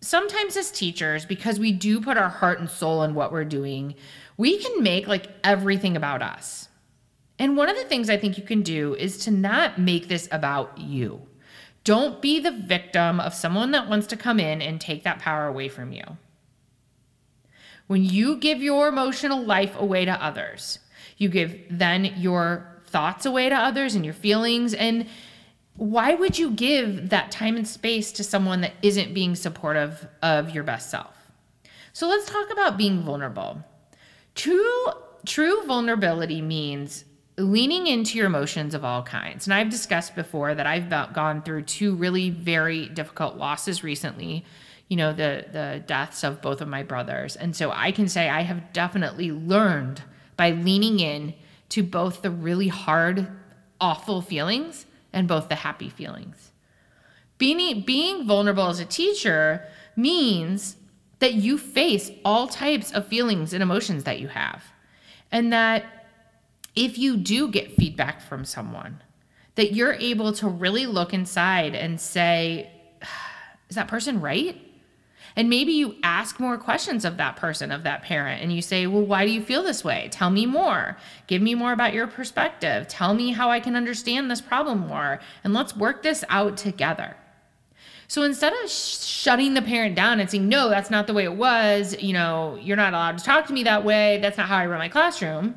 sometimes 0.01 0.57
as 0.57 0.73
teachers, 0.73 1.25
because 1.25 1.61
we 1.61 1.71
do 1.71 2.01
put 2.01 2.17
our 2.17 2.29
heart 2.29 2.59
and 2.59 2.69
soul 2.69 3.05
in 3.05 3.15
what 3.15 3.31
we're 3.31 3.45
doing, 3.45 3.95
we 4.37 4.59
can 4.59 4.83
make 4.83 5.07
like 5.07 5.29
everything 5.45 5.97
about 5.97 6.21
us. 6.21 6.69
And 7.38 7.57
one 7.57 7.69
of 7.69 7.77
the 7.77 7.85
things 7.85 8.11
I 8.11 8.17
think 8.17 8.37
you 8.37 8.43
can 8.43 8.62
do 8.62 8.97
is 8.97 9.17
to 9.19 9.31
not 9.31 9.79
make 9.79 10.09
this 10.09 10.29
about 10.33 10.77
you. 10.77 11.23
Don't 11.85 12.21
be 12.21 12.41
the 12.41 12.51
victim 12.51 13.21
of 13.21 13.33
someone 13.33 13.71
that 13.71 13.88
wants 13.88 14.09
to 14.09 14.17
come 14.17 14.41
in 14.41 14.61
and 14.61 14.81
take 14.81 15.05
that 15.05 15.21
power 15.21 15.47
away 15.47 15.69
from 15.69 15.93
you. 15.93 16.05
When 17.87 18.05
you 18.05 18.38
give 18.38 18.61
your 18.61 18.88
emotional 18.88 19.41
life 19.41 19.79
away 19.79 20.05
to 20.05 20.25
others, 20.25 20.81
you 21.17 21.29
give 21.29 21.61
then 21.71 22.07
your 22.17 22.81
thoughts 22.87 23.25
away 23.25 23.49
to 23.49 23.55
others 23.55 23.95
and 23.95 24.05
your 24.05 24.15
feelings 24.15 24.75
and 24.75 25.07
why 25.77 26.15
would 26.15 26.39
you 26.39 26.51
give 26.51 27.09
that 27.11 27.31
time 27.31 27.57
and 27.57 27.67
space 27.67 28.13
to 28.13 28.25
someone 28.25 28.61
that 28.61 28.75
isn't 28.83 29.15
being 29.15 29.35
supportive 29.35 30.07
of 30.23 30.51
your 30.51 30.65
best 30.65 30.91
self? 30.91 31.17
So 31.93 32.09
let's 32.09 32.31
talk 32.31 32.51
about 32.51 32.77
being 32.77 33.03
vulnerable. 33.03 33.65
True 34.35 34.87
true 35.25 35.63
vulnerability 35.67 36.43
means 36.43 37.05
leaning 37.39 37.87
into 37.87 38.19
your 38.19 38.27
emotions 38.27 38.75
of 38.75 38.85
all 38.85 39.03
kinds. 39.03 39.47
And 39.47 39.55
I've 39.55 39.71
discussed 39.71 40.15
before 40.15 40.55
that 40.55 40.67
I've 40.67 40.91
gone 41.15 41.43
through 41.43 41.63
two 41.63 41.95
really 41.95 42.31
very 42.31 42.89
difficult 42.89 43.37
losses 43.37 43.83
recently, 43.83 44.45
you 44.89 44.97
know, 44.97 45.13
the 45.13 45.47
the 45.53 45.83
deaths 45.87 46.25
of 46.25 46.43
both 46.43 46.61
of 46.61 46.69
my 46.69 46.83
brothers. 46.83 47.37
And 47.37 47.55
so 47.55 47.71
I 47.71 47.93
can 47.93 48.09
say 48.09 48.29
I 48.29 48.43
have 48.43 48.73
definitely 48.73 49.33
learned 49.33 50.03
by 50.37 50.51
leaning 50.51 51.01
in 51.01 51.35
to 51.71 51.83
both 51.83 52.23
the 52.23 52.31
really 52.31 52.69
hard 52.69 53.29
awful 53.81 54.21
feelings 54.21 54.87
and 55.12 55.29
both 55.29 55.48
the 55.48 55.55
happy 55.55 55.88
feelings. 55.88 56.53
Being, 57.38 57.83
being 57.83 58.27
vulnerable 58.27 58.68
as 58.68 58.81
a 58.81 58.85
teacher 58.85 59.66
means 59.96 60.77
that 61.18 61.35
you 61.35 61.59
face 61.59 62.11
all 62.25 62.48
types 62.48 62.92
of 62.92 63.07
feelings 63.07 63.53
and 63.53 63.62
emotions 63.62 64.05
that 64.05 64.20
you 64.20 64.29
have. 64.29 64.62
And 65.31 65.53
that 65.53 65.85
if 66.75 66.98
you 66.98 67.16
do 67.16 67.48
get 67.48 67.77
feedback 67.77 68.20
from 68.20 68.44
someone, 68.44 69.03
that 69.55 69.72
you're 69.72 69.94
able 69.94 70.33
to 70.35 70.48
really 70.48 70.87
look 70.87 71.12
inside 71.12 71.75
and 71.75 72.01
say, 72.01 72.70
is 73.68 73.77
that 73.77 73.88
person 73.88 74.20
right? 74.20 74.61
And 75.37 75.49
maybe 75.49 75.73
you 75.73 75.97
ask 76.03 76.38
more 76.38 76.59
questions 76.59 77.05
of 77.05 77.16
that 77.16 77.37
person, 77.37 77.73
of 77.73 77.85
that 77.85 78.03
parent, 78.03 78.42
and 78.42 78.53
you 78.53 78.62
say, 78.62 78.87
Well, 78.87 79.03
why 79.03 79.25
do 79.25 79.33
you 79.33 79.42
feel 79.42 79.62
this 79.62 79.85
way? 79.85 80.09
Tell 80.11 80.31
me 80.31 80.47
more. 80.47 80.97
Give 81.27 81.40
me 81.40 81.55
more 81.55 81.73
about 81.73 81.95
your 81.95 82.07
perspective. 82.07 82.88
Tell 82.88 83.14
me 83.14 83.33
how 83.33 83.51
I 83.51 83.61
can 83.61 83.77
understand 83.77 84.31
this 84.31 84.40
problem 84.40 84.87
more. 84.87 85.21
And 85.45 85.55
let's 85.55 85.77
work 85.77 86.03
this 86.03 86.25
out 86.29 86.57
together. 86.57 87.16
So 88.09 88.25
instead 88.25 88.53
of 88.53 88.71
sh- 88.71 88.99
shutting 88.99 89.55
the 89.55 89.62
parent 89.62 89.95
down 89.95 90.21
and 90.21 90.29
saying, 90.29 90.47
No, 90.47 90.68
that's 90.68 90.90
not 90.90 91.07
the 91.07 91.14
way 91.14 91.25
it 91.25 91.35
was, 91.35 91.97
you 92.01 92.12
know, 92.12 92.59
you're 92.61 92.77
not 92.77 92.92
allowed 92.92 93.16
to 93.18 93.25
talk 93.25 93.47
to 93.47 93.55
me 93.55 93.62
that 93.62 93.85
way, 93.85 94.18
that's 94.21 94.37
not 94.37 94.49
how 94.49 94.59
I 94.59 94.66
run 94.66 94.79
my 94.79 94.90
classroom, 94.90 95.57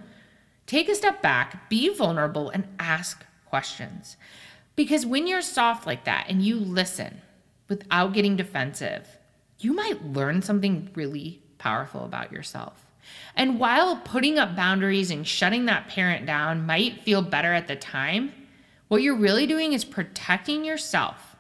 take 0.66 0.88
a 0.88 0.96
step 0.96 1.22
back, 1.22 1.70
be 1.70 1.94
vulnerable, 1.94 2.50
and 2.50 2.66
ask 2.80 3.26
questions. 3.46 4.16
Because 4.76 5.06
when 5.06 5.28
you're 5.28 5.42
soft 5.42 5.86
like 5.86 6.06
that 6.06 6.28
and 6.30 6.42
you 6.42 6.58
listen 6.58 7.22
without 7.68 8.14
getting 8.14 8.36
defensive, 8.36 9.08
you 9.60 9.74
might 9.74 10.06
learn 10.06 10.42
something 10.42 10.90
really 10.96 11.42
powerful 11.58 12.06
about 12.06 12.32
yourself. 12.32 12.86
And 13.36 13.60
while 13.60 13.98
putting 13.98 14.38
up 14.40 14.56
boundaries 14.56 15.12
and 15.12 15.28
shutting 15.28 15.66
that 15.66 15.88
parent 15.88 16.26
down 16.26 16.66
might 16.66 17.02
feel 17.04 17.22
better 17.22 17.54
at 17.54 17.68
the 17.68 17.76
time, 17.76 18.32
what 18.88 19.02
you're 19.02 19.16
really 19.16 19.48
doing 19.48 19.74
is 19.74 19.86
protecting 19.86 20.66
yourself 20.66 21.36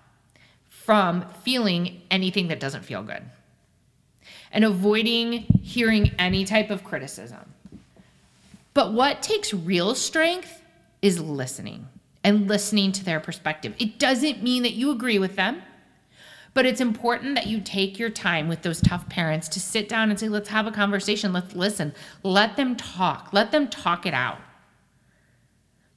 from 0.70 1.26
feeling 1.44 2.02
anything 2.12 2.48
that 2.50 2.60
doesn't 2.60 2.86
feel 2.86 3.02
good 3.02 3.24
and 4.52 4.64
avoiding 4.64 5.32
hearing 5.62 6.12
any 6.18 6.46
type 6.46 6.70
of 6.70 6.84
criticism. 6.84 7.54
But 8.74 8.94
what 8.94 9.22
takes 9.22 9.54
real 9.54 9.96
strength 9.96 10.62
is 11.02 11.20
listening 11.20 11.88
and 12.24 12.48
listening 12.48 12.92
to 12.94 13.06
their 13.06 13.20
perspective. 13.20 13.74
It 13.80 14.00
doesn't 14.00 14.42
mean 14.42 14.64
that 14.64 14.74
you 14.74 14.92
agree 14.92 15.20
with 15.20 15.36
them, 15.36 15.62
but 16.56 16.66
it's 16.66 16.80
important 16.80 17.36
that 17.36 17.48
you 17.48 17.60
take 17.60 18.00
your 18.00 18.10
time 18.10 18.48
with 18.48 18.62
those 18.62 18.80
tough 18.80 19.08
parents 19.10 19.50
to 19.50 19.60
sit 19.60 19.90
down 19.90 20.10
and 20.10 20.18
say, 20.18 20.30
let's 20.30 20.48
have 20.50 20.66
a 20.66 20.72
conversation, 20.72 21.34
let's 21.34 21.54
listen, 21.54 21.94
let 22.24 22.56
them 22.56 22.78
talk, 22.78 23.30
let 23.34 23.52
them 23.52 23.68
talk 23.68 24.06
it 24.06 24.14
out. 24.14 24.40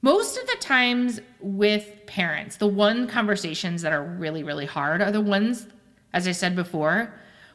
Most 0.01 0.37
of 0.37 0.45
the 0.47 0.57
times 0.59 1.21
with 1.39 2.05
parents, 2.07 2.57
the 2.57 2.67
one 2.67 3.07
conversations 3.07 3.81
that 3.81 3.93
are 3.93 4.03
really, 4.03 4.43
really 4.43 4.65
hard 4.65 5.01
are 5.01 5.11
the 5.11 5.21
ones, 5.21 5.65
as 6.11 6.27
I 6.27 6.33
said 6.33 6.57
before, 6.57 7.13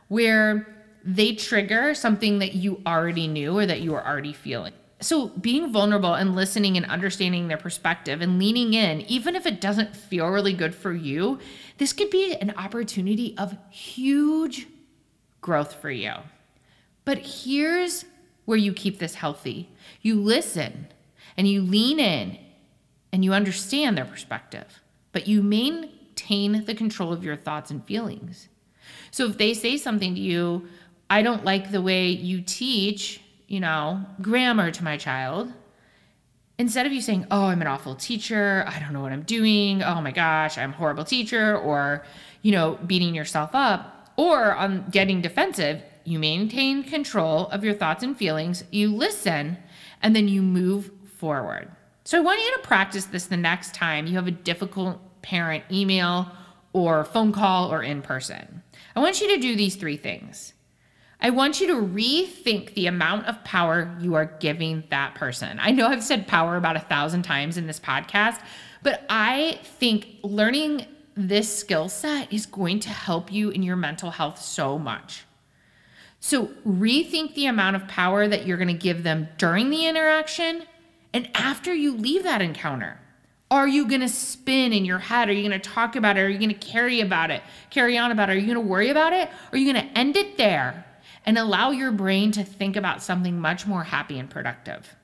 where 0.08 0.66
they 1.04 1.34
trigger 1.34 1.94
something 1.94 2.38
that 2.38 2.54
you 2.54 2.80
already 2.86 3.28
knew 3.28 3.58
or 3.58 3.66
that 3.66 3.82
you 3.82 3.92
were 3.92 4.06
already 4.06 4.32
feeling. 4.32 4.72
So, 5.00 5.28
being 5.28 5.72
vulnerable 5.72 6.14
and 6.14 6.34
listening 6.34 6.76
and 6.76 6.86
understanding 6.86 7.48
their 7.48 7.58
perspective 7.58 8.20
and 8.20 8.38
leaning 8.38 8.74
in, 8.74 9.00
even 9.02 9.34
if 9.34 9.44
it 9.44 9.60
doesn't 9.60 9.96
feel 9.96 10.28
really 10.28 10.52
good 10.54 10.74
for 10.74 10.92
you, 10.92 11.40
this 11.78 11.92
could 11.92 12.10
be 12.10 12.34
an 12.34 12.54
opportunity 12.56 13.34
of 13.36 13.56
huge 13.70 14.68
growth 15.40 15.74
for 15.74 15.90
you. 15.90 16.12
But 17.04 17.18
here's 17.18 18.04
where 18.44 18.56
you 18.56 18.72
keep 18.72 18.98
this 18.98 19.14
healthy 19.14 19.68
you 20.00 20.20
listen 20.20 20.86
and 21.36 21.48
you 21.48 21.62
lean 21.62 21.98
in 21.98 22.38
and 23.12 23.24
you 23.24 23.32
understand 23.32 23.98
their 23.98 24.04
perspective, 24.04 24.80
but 25.12 25.26
you 25.26 25.42
maintain 25.42 26.64
the 26.64 26.74
control 26.74 27.12
of 27.12 27.24
your 27.24 27.36
thoughts 27.36 27.70
and 27.70 27.84
feelings. 27.84 28.48
So, 29.10 29.26
if 29.26 29.38
they 29.38 29.54
say 29.54 29.76
something 29.76 30.14
to 30.14 30.20
you, 30.20 30.68
I 31.10 31.22
don't 31.22 31.44
like 31.44 31.70
the 31.70 31.82
way 31.82 32.08
you 32.08 32.40
teach, 32.40 33.20
you 33.54 33.60
know, 33.60 34.04
grammar 34.20 34.72
to 34.72 34.82
my 34.82 34.96
child. 34.96 35.52
Instead 36.58 36.86
of 36.86 36.92
you 36.92 37.00
saying, 37.00 37.24
Oh, 37.30 37.44
I'm 37.44 37.60
an 37.60 37.68
awful 37.68 37.94
teacher, 37.94 38.64
I 38.66 38.80
don't 38.80 38.92
know 38.92 39.00
what 39.00 39.12
I'm 39.12 39.22
doing, 39.22 39.80
oh 39.80 40.00
my 40.00 40.10
gosh, 40.10 40.58
I'm 40.58 40.70
a 40.70 40.76
horrible 40.76 41.04
teacher, 41.04 41.56
or, 41.56 42.04
you 42.42 42.50
know, 42.50 42.80
beating 42.84 43.14
yourself 43.14 43.50
up, 43.54 44.12
or 44.16 44.56
on 44.56 44.86
getting 44.90 45.20
defensive, 45.20 45.80
you 46.02 46.18
maintain 46.18 46.82
control 46.82 47.46
of 47.50 47.62
your 47.62 47.74
thoughts 47.74 48.02
and 48.02 48.16
feelings, 48.16 48.64
you 48.72 48.92
listen, 48.92 49.56
and 50.02 50.16
then 50.16 50.26
you 50.26 50.42
move 50.42 50.90
forward. 51.16 51.70
So 52.02 52.18
I 52.18 52.22
want 52.22 52.40
you 52.40 52.56
to 52.56 52.62
practice 52.66 53.04
this 53.04 53.26
the 53.26 53.36
next 53.36 53.72
time 53.72 54.08
you 54.08 54.16
have 54.16 54.26
a 54.26 54.32
difficult 54.32 54.98
parent 55.22 55.62
email 55.70 56.28
or 56.72 57.04
phone 57.04 57.30
call 57.30 57.72
or 57.72 57.84
in 57.84 58.02
person. 58.02 58.64
I 58.96 59.00
want 59.00 59.20
you 59.20 59.28
to 59.28 59.40
do 59.40 59.54
these 59.54 59.76
three 59.76 59.96
things. 59.96 60.54
I 61.24 61.30
want 61.30 61.58
you 61.58 61.66
to 61.68 61.72
rethink 61.76 62.74
the 62.74 62.86
amount 62.86 63.28
of 63.28 63.42
power 63.44 63.96
you 63.98 64.14
are 64.14 64.26
giving 64.26 64.84
that 64.90 65.14
person. 65.14 65.58
I 65.58 65.70
know 65.70 65.86
I've 65.86 66.04
said 66.04 66.28
power 66.28 66.58
about 66.58 66.76
a 66.76 66.80
thousand 66.80 67.22
times 67.22 67.56
in 67.56 67.66
this 67.66 67.80
podcast, 67.80 68.42
but 68.82 69.06
I 69.08 69.58
think 69.62 70.18
learning 70.22 70.84
this 71.14 71.50
skill 71.50 71.88
set 71.88 72.30
is 72.30 72.44
going 72.44 72.80
to 72.80 72.90
help 72.90 73.32
you 73.32 73.48
in 73.48 73.62
your 73.62 73.74
mental 73.74 74.10
health 74.10 74.38
so 74.38 74.78
much. 74.78 75.24
So, 76.20 76.48
rethink 76.68 77.34
the 77.34 77.46
amount 77.46 77.76
of 77.76 77.88
power 77.88 78.28
that 78.28 78.46
you're 78.46 78.58
going 78.58 78.68
to 78.68 78.74
give 78.74 79.02
them 79.02 79.28
during 79.38 79.70
the 79.70 79.86
interaction 79.86 80.64
and 81.14 81.30
after 81.34 81.72
you 81.72 81.96
leave 81.96 82.24
that 82.24 82.42
encounter. 82.42 83.00
Are 83.50 83.68
you 83.68 83.88
going 83.88 84.02
to 84.02 84.10
spin 84.10 84.74
in 84.74 84.84
your 84.84 84.98
head? 84.98 85.30
Are 85.30 85.32
you 85.32 85.48
going 85.48 85.58
to 85.58 85.70
talk 85.70 85.96
about 85.96 86.18
it? 86.18 86.20
Are 86.20 86.28
you 86.28 86.38
going 86.38 86.50
to 86.50 86.66
carry 86.66 87.00
about 87.00 87.30
it? 87.30 87.42
Carry 87.70 87.96
on 87.96 88.10
about 88.10 88.28
it? 88.28 88.34
Are 88.34 88.38
you 88.38 88.46
going 88.46 88.62
to 88.62 88.70
worry 88.70 88.90
about 88.90 89.14
it? 89.14 89.30
Are 89.52 89.56
you 89.56 89.72
going 89.72 89.86
to 89.86 89.98
end 89.98 90.16
it 90.16 90.36
there 90.36 90.84
and 91.24 91.38
allow 91.38 91.70
your 91.70 91.92
brain 91.92 92.32
to 92.32 92.44
think 92.44 92.76
about 92.76 93.02
something 93.02 93.38
much 93.38 93.66
more 93.66 93.84
happy 93.84 94.18
and 94.18 94.28
productive. 94.28 94.94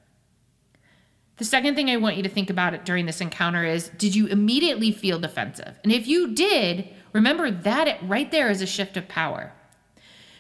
The 1.39 1.45
second 1.47 1.75
thing 1.75 1.89
I 1.89 1.97
want 1.97 2.17
you 2.17 2.23
to 2.23 2.29
think 2.29 2.51
about 2.51 2.75
it 2.75 2.85
during 2.85 3.07
this 3.07 3.23
encounter 3.23 3.65
is 3.65 3.89
did 3.97 4.15
you 4.15 4.27
immediately 4.27 4.93
feel 4.93 5.19
defensive? 5.19 5.75
And 5.83 5.91
if 5.91 6.07
you 6.07 6.35
did, 6.35 6.89
remember 7.15 7.51
that 7.51 7.99
right 8.03 8.31
there 8.31 8.51
is 8.51 8.61
a 8.61 8.67
shift 8.67 8.99
of 8.99 9.09
power. 9.09 9.53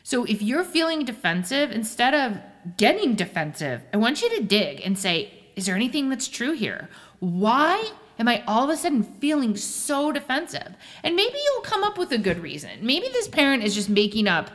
So 0.03 0.25
if 0.25 0.43
you're 0.43 0.65
feeling 0.65 1.05
defensive, 1.05 1.71
instead 1.71 2.15
of 2.15 2.39
getting 2.77 3.15
defensive, 3.15 3.81
I 3.95 3.97
want 3.97 4.21
you 4.21 4.29
to 4.37 4.45
dig 4.45 4.83
and 4.85 4.99
say, 4.99 5.33
is 5.57 5.67
there 5.67 5.75
anything 5.75 6.11
that's 6.11 6.29
true 6.29 6.53
here? 6.53 6.91
Why 7.21 7.93
am 8.19 8.29
I 8.29 8.43
all 8.47 8.65
of 8.65 8.71
a 8.71 8.77
sudden 8.77 9.03
feeling 9.03 9.57
so 9.57 10.13
defensive? 10.13 10.75
And 11.03 11.17
maybe 11.17 11.39
you'll 11.43 11.63
come 11.63 11.83
up 11.83 11.97
with 11.97 12.13
a 12.13 12.19
good 12.19 12.41
reason. 12.41 12.71
Maybe 12.83 13.09
this 13.09 13.29
parent 13.29 13.65
is 13.65 13.75
just 13.75 13.89
making 13.89 14.29
up 14.29 14.51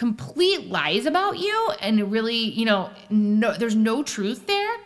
complete 0.00 0.70
lies 0.70 1.04
about 1.04 1.38
you 1.38 1.72
and 1.82 2.10
really, 2.10 2.34
you 2.34 2.64
know, 2.64 2.88
no, 3.10 3.52
there's 3.52 3.76
no 3.76 4.02
truth 4.02 4.46
there, 4.46 4.76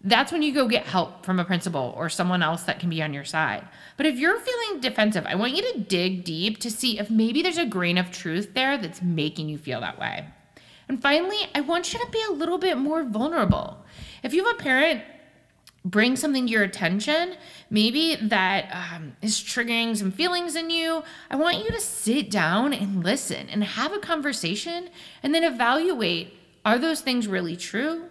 that's 0.00 0.32
when 0.32 0.42
you 0.42 0.54
go 0.54 0.66
get 0.66 0.86
help 0.86 1.22
from 1.22 1.38
a 1.38 1.44
principal 1.44 1.92
or 1.98 2.08
someone 2.08 2.42
else 2.42 2.62
that 2.62 2.80
can 2.80 2.88
be 2.88 3.02
on 3.02 3.12
your 3.12 3.26
side. 3.26 3.62
But 3.98 4.06
if 4.06 4.18
you're 4.18 4.40
feeling 4.40 4.80
defensive, 4.80 5.26
I 5.26 5.34
want 5.34 5.54
you 5.54 5.60
to 5.74 5.80
dig 5.80 6.24
deep 6.24 6.60
to 6.60 6.70
see 6.70 6.98
if 6.98 7.10
maybe 7.10 7.42
there's 7.42 7.58
a 7.58 7.66
grain 7.66 7.98
of 7.98 8.10
truth 8.10 8.54
there 8.54 8.78
that's 8.78 9.02
making 9.02 9.50
you 9.50 9.58
feel 9.58 9.82
that 9.82 9.98
way. 9.98 10.24
And 10.88 11.02
finally, 11.02 11.40
I 11.54 11.60
want 11.60 11.92
you 11.92 11.98
to 11.98 12.10
be 12.10 12.22
a 12.26 12.32
little 12.32 12.56
bit 12.56 12.78
more 12.78 13.04
vulnerable. 13.04 13.84
If 14.22 14.32
you 14.32 14.46
have 14.46 14.54
a 14.54 14.62
parent 14.62 15.02
bring 15.84 16.16
something 16.16 16.46
to 16.46 16.52
your 16.52 16.62
attention, 16.62 17.34
maybe 17.68 18.16
that 18.16 18.68
um, 18.72 19.16
is 19.20 19.36
triggering 19.36 19.96
some 19.96 20.10
feelings 20.10 20.56
in 20.56 20.70
you, 20.70 21.02
I 21.30 21.36
want 21.36 21.58
you 21.58 21.70
to 21.70 21.80
sit 21.80 22.30
down 22.30 22.72
and 22.72 23.04
listen 23.04 23.48
and 23.50 23.62
have 23.62 23.92
a 23.92 23.98
conversation 23.98 24.88
and 25.22 25.34
then 25.34 25.44
evaluate 25.44 26.32
are 26.64 26.78
those 26.78 27.02
things 27.02 27.28
really 27.28 27.56
true? 27.56 28.04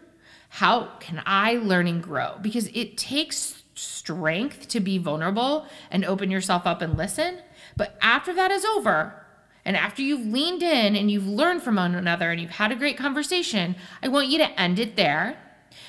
How 0.50 0.92
can 1.00 1.24
I 1.26 1.56
learn 1.56 1.88
and 1.88 2.04
grow? 2.04 2.38
Because 2.40 2.68
it 2.68 2.98
takes 2.98 3.64
strength 3.74 4.68
to 4.68 4.80
be 4.80 5.00
vulnerable 5.00 5.66
and 5.90 6.06
open 6.06 6.30
yourself 6.30 6.68
up 6.68 6.84
and 6.84 6.96
listen. 6.96 7.40
But 7.76 7.98
after 8.00 8.32
that 8.36 8.52
is 8.52 8.64
over, 8.64 9.26
and 9.66 9.76
after 9.76 10.04
you've 10.04 10.28
leaned 10.28 10.62
in 10.62 10.96
and 10.96 11.10
you've 11.10 11.26
learned 11.26 11.64
from 11.64 11.78
one 11.78 11.96
another 11.96 12.30
and 12.30 12.40
you've 12.40 12.52
had 12.52 12.72
a 12.72 12.76
great 12.76 12.98
conversation, 12.98 13.76
I 14.04 14.10
want 14.10 14.28
you 14.28 14.38
to 14.38 14.60
end 14.60 14.78
it 14.78 14.96
there 14.96 15.40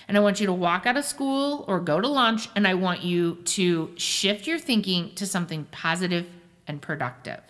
and 0.08 0.16
I 0.16 0.20
want 0.20 0.40
you 0.40 0.46
to 0.46 0.52
walk 0.52 0.86
out 0.86 0.96
of 0.96 1.04
school 1.04 1.64
or 1.68 1.80
go 1.80 2.00
to 2.00 2.08
lunch 2.08 2.48
and 2.54 2.66
I 2.66 2.74
want 2.74 3.02
you 3.02 3.36
to 3.44 3.92
shift 3.96 4.46
your 4.46 4.58
thinking 4.58 5.14
to 5.14 5.26
something 5.26 5.64
positive 5.70 6.26
and 6.66 6.80
productive. 6.80 7.40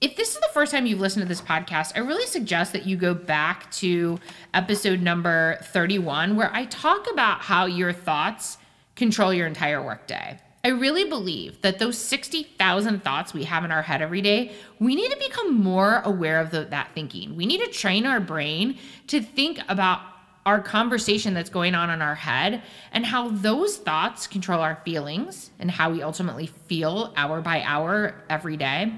If 0.00 0.16
this 0.16 0.34
is 0.34 0.40
the 0.40 0.48
first 0.54 0.72
time 0.72 0.86
you've 0.86 1.00
listened 1.00 1.22
to 1.22 1.28
this 1.28 1.42
podcast, 1.42 1.92
I 1.94 1.98
really 1.98 2.26
suggest 2.26 2.72
that 2.72 2.86
you 2.86 2.96
go 2.96 3.12
back 3.12 3.70
to 3.72 4.18
episode 4.54 5.02
number 5.02 5.58
31, 5.64 6.36
where 6.36 6.50
I 6.54 6.64
talk 6.64 7.06
about 7.12 7.42
how 7.42 7.66
your 7.66 7.92
thoughts 7.92 8.56
control 8.96 9.34
your 9.34 9.46
entire 9.46 9.82
workday. 9.82 10.38
I 10.62 10.68
really 10.68 11.04
believe 11.04 11.60
that 11.62 11.78
those 11.78 11.96
60,000 11.98 13.02
thoughts 13.02 13.32
we 13.32 13.44
have 13.44 13.64
in 13.64 13.70
our 13.70 13.82
head 13.82 14.02
every 14.02 14.20
day, 14.20 14.52
we 14.78 14.94
need 14.94 15.10
to 15.10 15.16
become 15.18 15.54
more 15.54 16.00
aware 16.04 16.40
of 16.40 16.50
the, 16.50 16.64
that 16.64 16.90
thinking. 16.94 17.34
We 17.34 17.46
need 17.46 17.60
to 17.60 17.68
train 17.68 18.04
our 18.04 18.20
brain 18.20 18.78
to 19.06 19.22
think 19.22 19.58
about 19.68 20.00
our 20.46 20.60
conversation 20.60 21.34
that's 21.34 21.50
going 21.50 21.74
on 21.74 21.90
in 21.90 22.00
our 22.00 22.14
head 22.14 22.62
and 22.92 23.04
how 23.04 23.28
those 23.28 23.76
thoughts 23.76 24.26
control 24.26 24.60
our 24.60 24.80
feelings 24.84 25.50
and 25.58 25.70
how 25.70 25.90
we 25.90 26.02
ultimately 26.02 26.46
feel 26.46 27.12
hour 27.16 27.40
by 27.40 27.62
hour 27.62 28.14
every 28.30 28.56
day. 28.56 28.92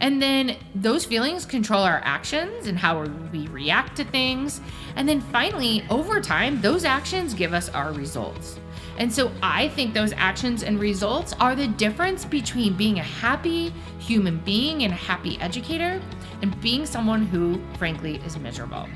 And 0.00 0.20
then 0.20 0.56
those 0.74 1.04
feelings 1.04 1.44
control 1.44 1.82
our 1.82 2.00
actions 2.04 2.66
and 2.66 2.78
how 2.78 3.04
we 3.32 3.46
react 3.48 3.96
to 3.96 4.04
things. 4.04 4.60
And 4.96 5.08
then 5.08 5.20
finally, 5.20 5.84
over 5.90 6.20
time, 6.20 6.60
those 6.60 6.84
actions 6.84 7.34
give 7.34 7.52
us 7.52 7.68
our 7.70 7.92
results. 7.92 8.58
And 8.98 9.12
so 9.12 9.30
I 9.42 9.68
think 9.68 9.94
those 9.94 10.12
actions 10.16 10.64
and 10.64 10.80
results 10.80 11.32
are 11.34 11.54
the 11.54 11.68
difference 11.68 12.24
between 12.24 12.76
being 12.76 12.98
a 12.98 13.04
happy 13.04 13.72
human 14.00 14.38
being 14.38 14.82
and 14.82 14.92
a 14.92 14.96
happy 14.96 15.38
educator 15.40 16.02
and 16.42 16.60
being 16.60 16.84
someone 16.86 17.24
who, 17.24 17.60
frankly, 17.76 18.16
is 18.26 18.36
miserable. 18.38 18.88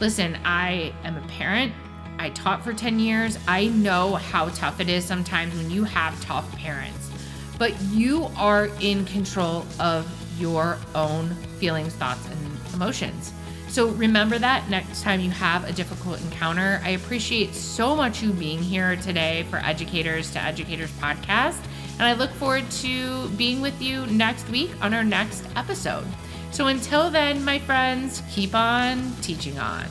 Listen, 0.00 0.38
I 0.46 0.94
am 1.04 1.18
a 1.18 1.20
parent. 1.28 1.74
I 2.18 2.30
taught 2.30 2.64
for 2.64 2.72
10 2.72 2.98
years. 2.98 3.38
I 3.46 3.66
know 3.66 4.14
how 4.14 4.48
tough 4.48 4.80
it 4.80 4.88
is 4.88 5.04
sometimes 5.04 5.54
when 5.54 5.70
you 5.70 5.84
have 5.84 6.18
tough 6.22 6.50
parents, 6.56 7.10
but 7.58 7.78
you 7.82 8.30
are 8.38 8.70
in 8.80 9.04
control 9.04 9.66
of 9.78 10.10
your 10.40 10.78
own 10.94 11.34
feelings, 11.58 11.94
thoughts, 11.94 12.26
and 12.28 12.58
emotions. 12.72 13.34
So 13.68 13.88
remember 13.88 14.38
that 14.38 14.70
next 14.70 15.02
time 15.02 15.20
you 15.20 15.30
have 15.32 15.68
a 15.68 15.72
difficult 15.72 16.20
encounter. 16.22 16.80
I 16.82 16.90
appreciate 16.90 17.54
so 17.54 17.94
much 17.94 18.22
you 18.22 18.32
being 18.32 18.58
here 18.58 18.96
today 18.96 19.44
for 19.50 19.58
Educators 19.58 20.30
to 20.32 20.42
Educators 20.42 20.90
podcast. 20.92 21.60
And 21.98 22.02
I 22.02 22.14
look 22.14 22.30
forward 22.30 22.68
to 22.70 23.28
being 23.30 23.60
with 23.60 23.80
you 23.82 24.06
next 24.06 24.48
week 24.48 24.70
on 24.80 24.94
our 24.94 25.04
next 25.04 25.44
episode. 25.56 26.06
So 26.52 26.66
until 26.66 27.10
then, 27.10 27.44
my 27.44 27.58
friends, 27.60 28.22
keep 28.30 28.54
on 28.54 29.12
teaching 29.22 29.58
on. 29.58 29.86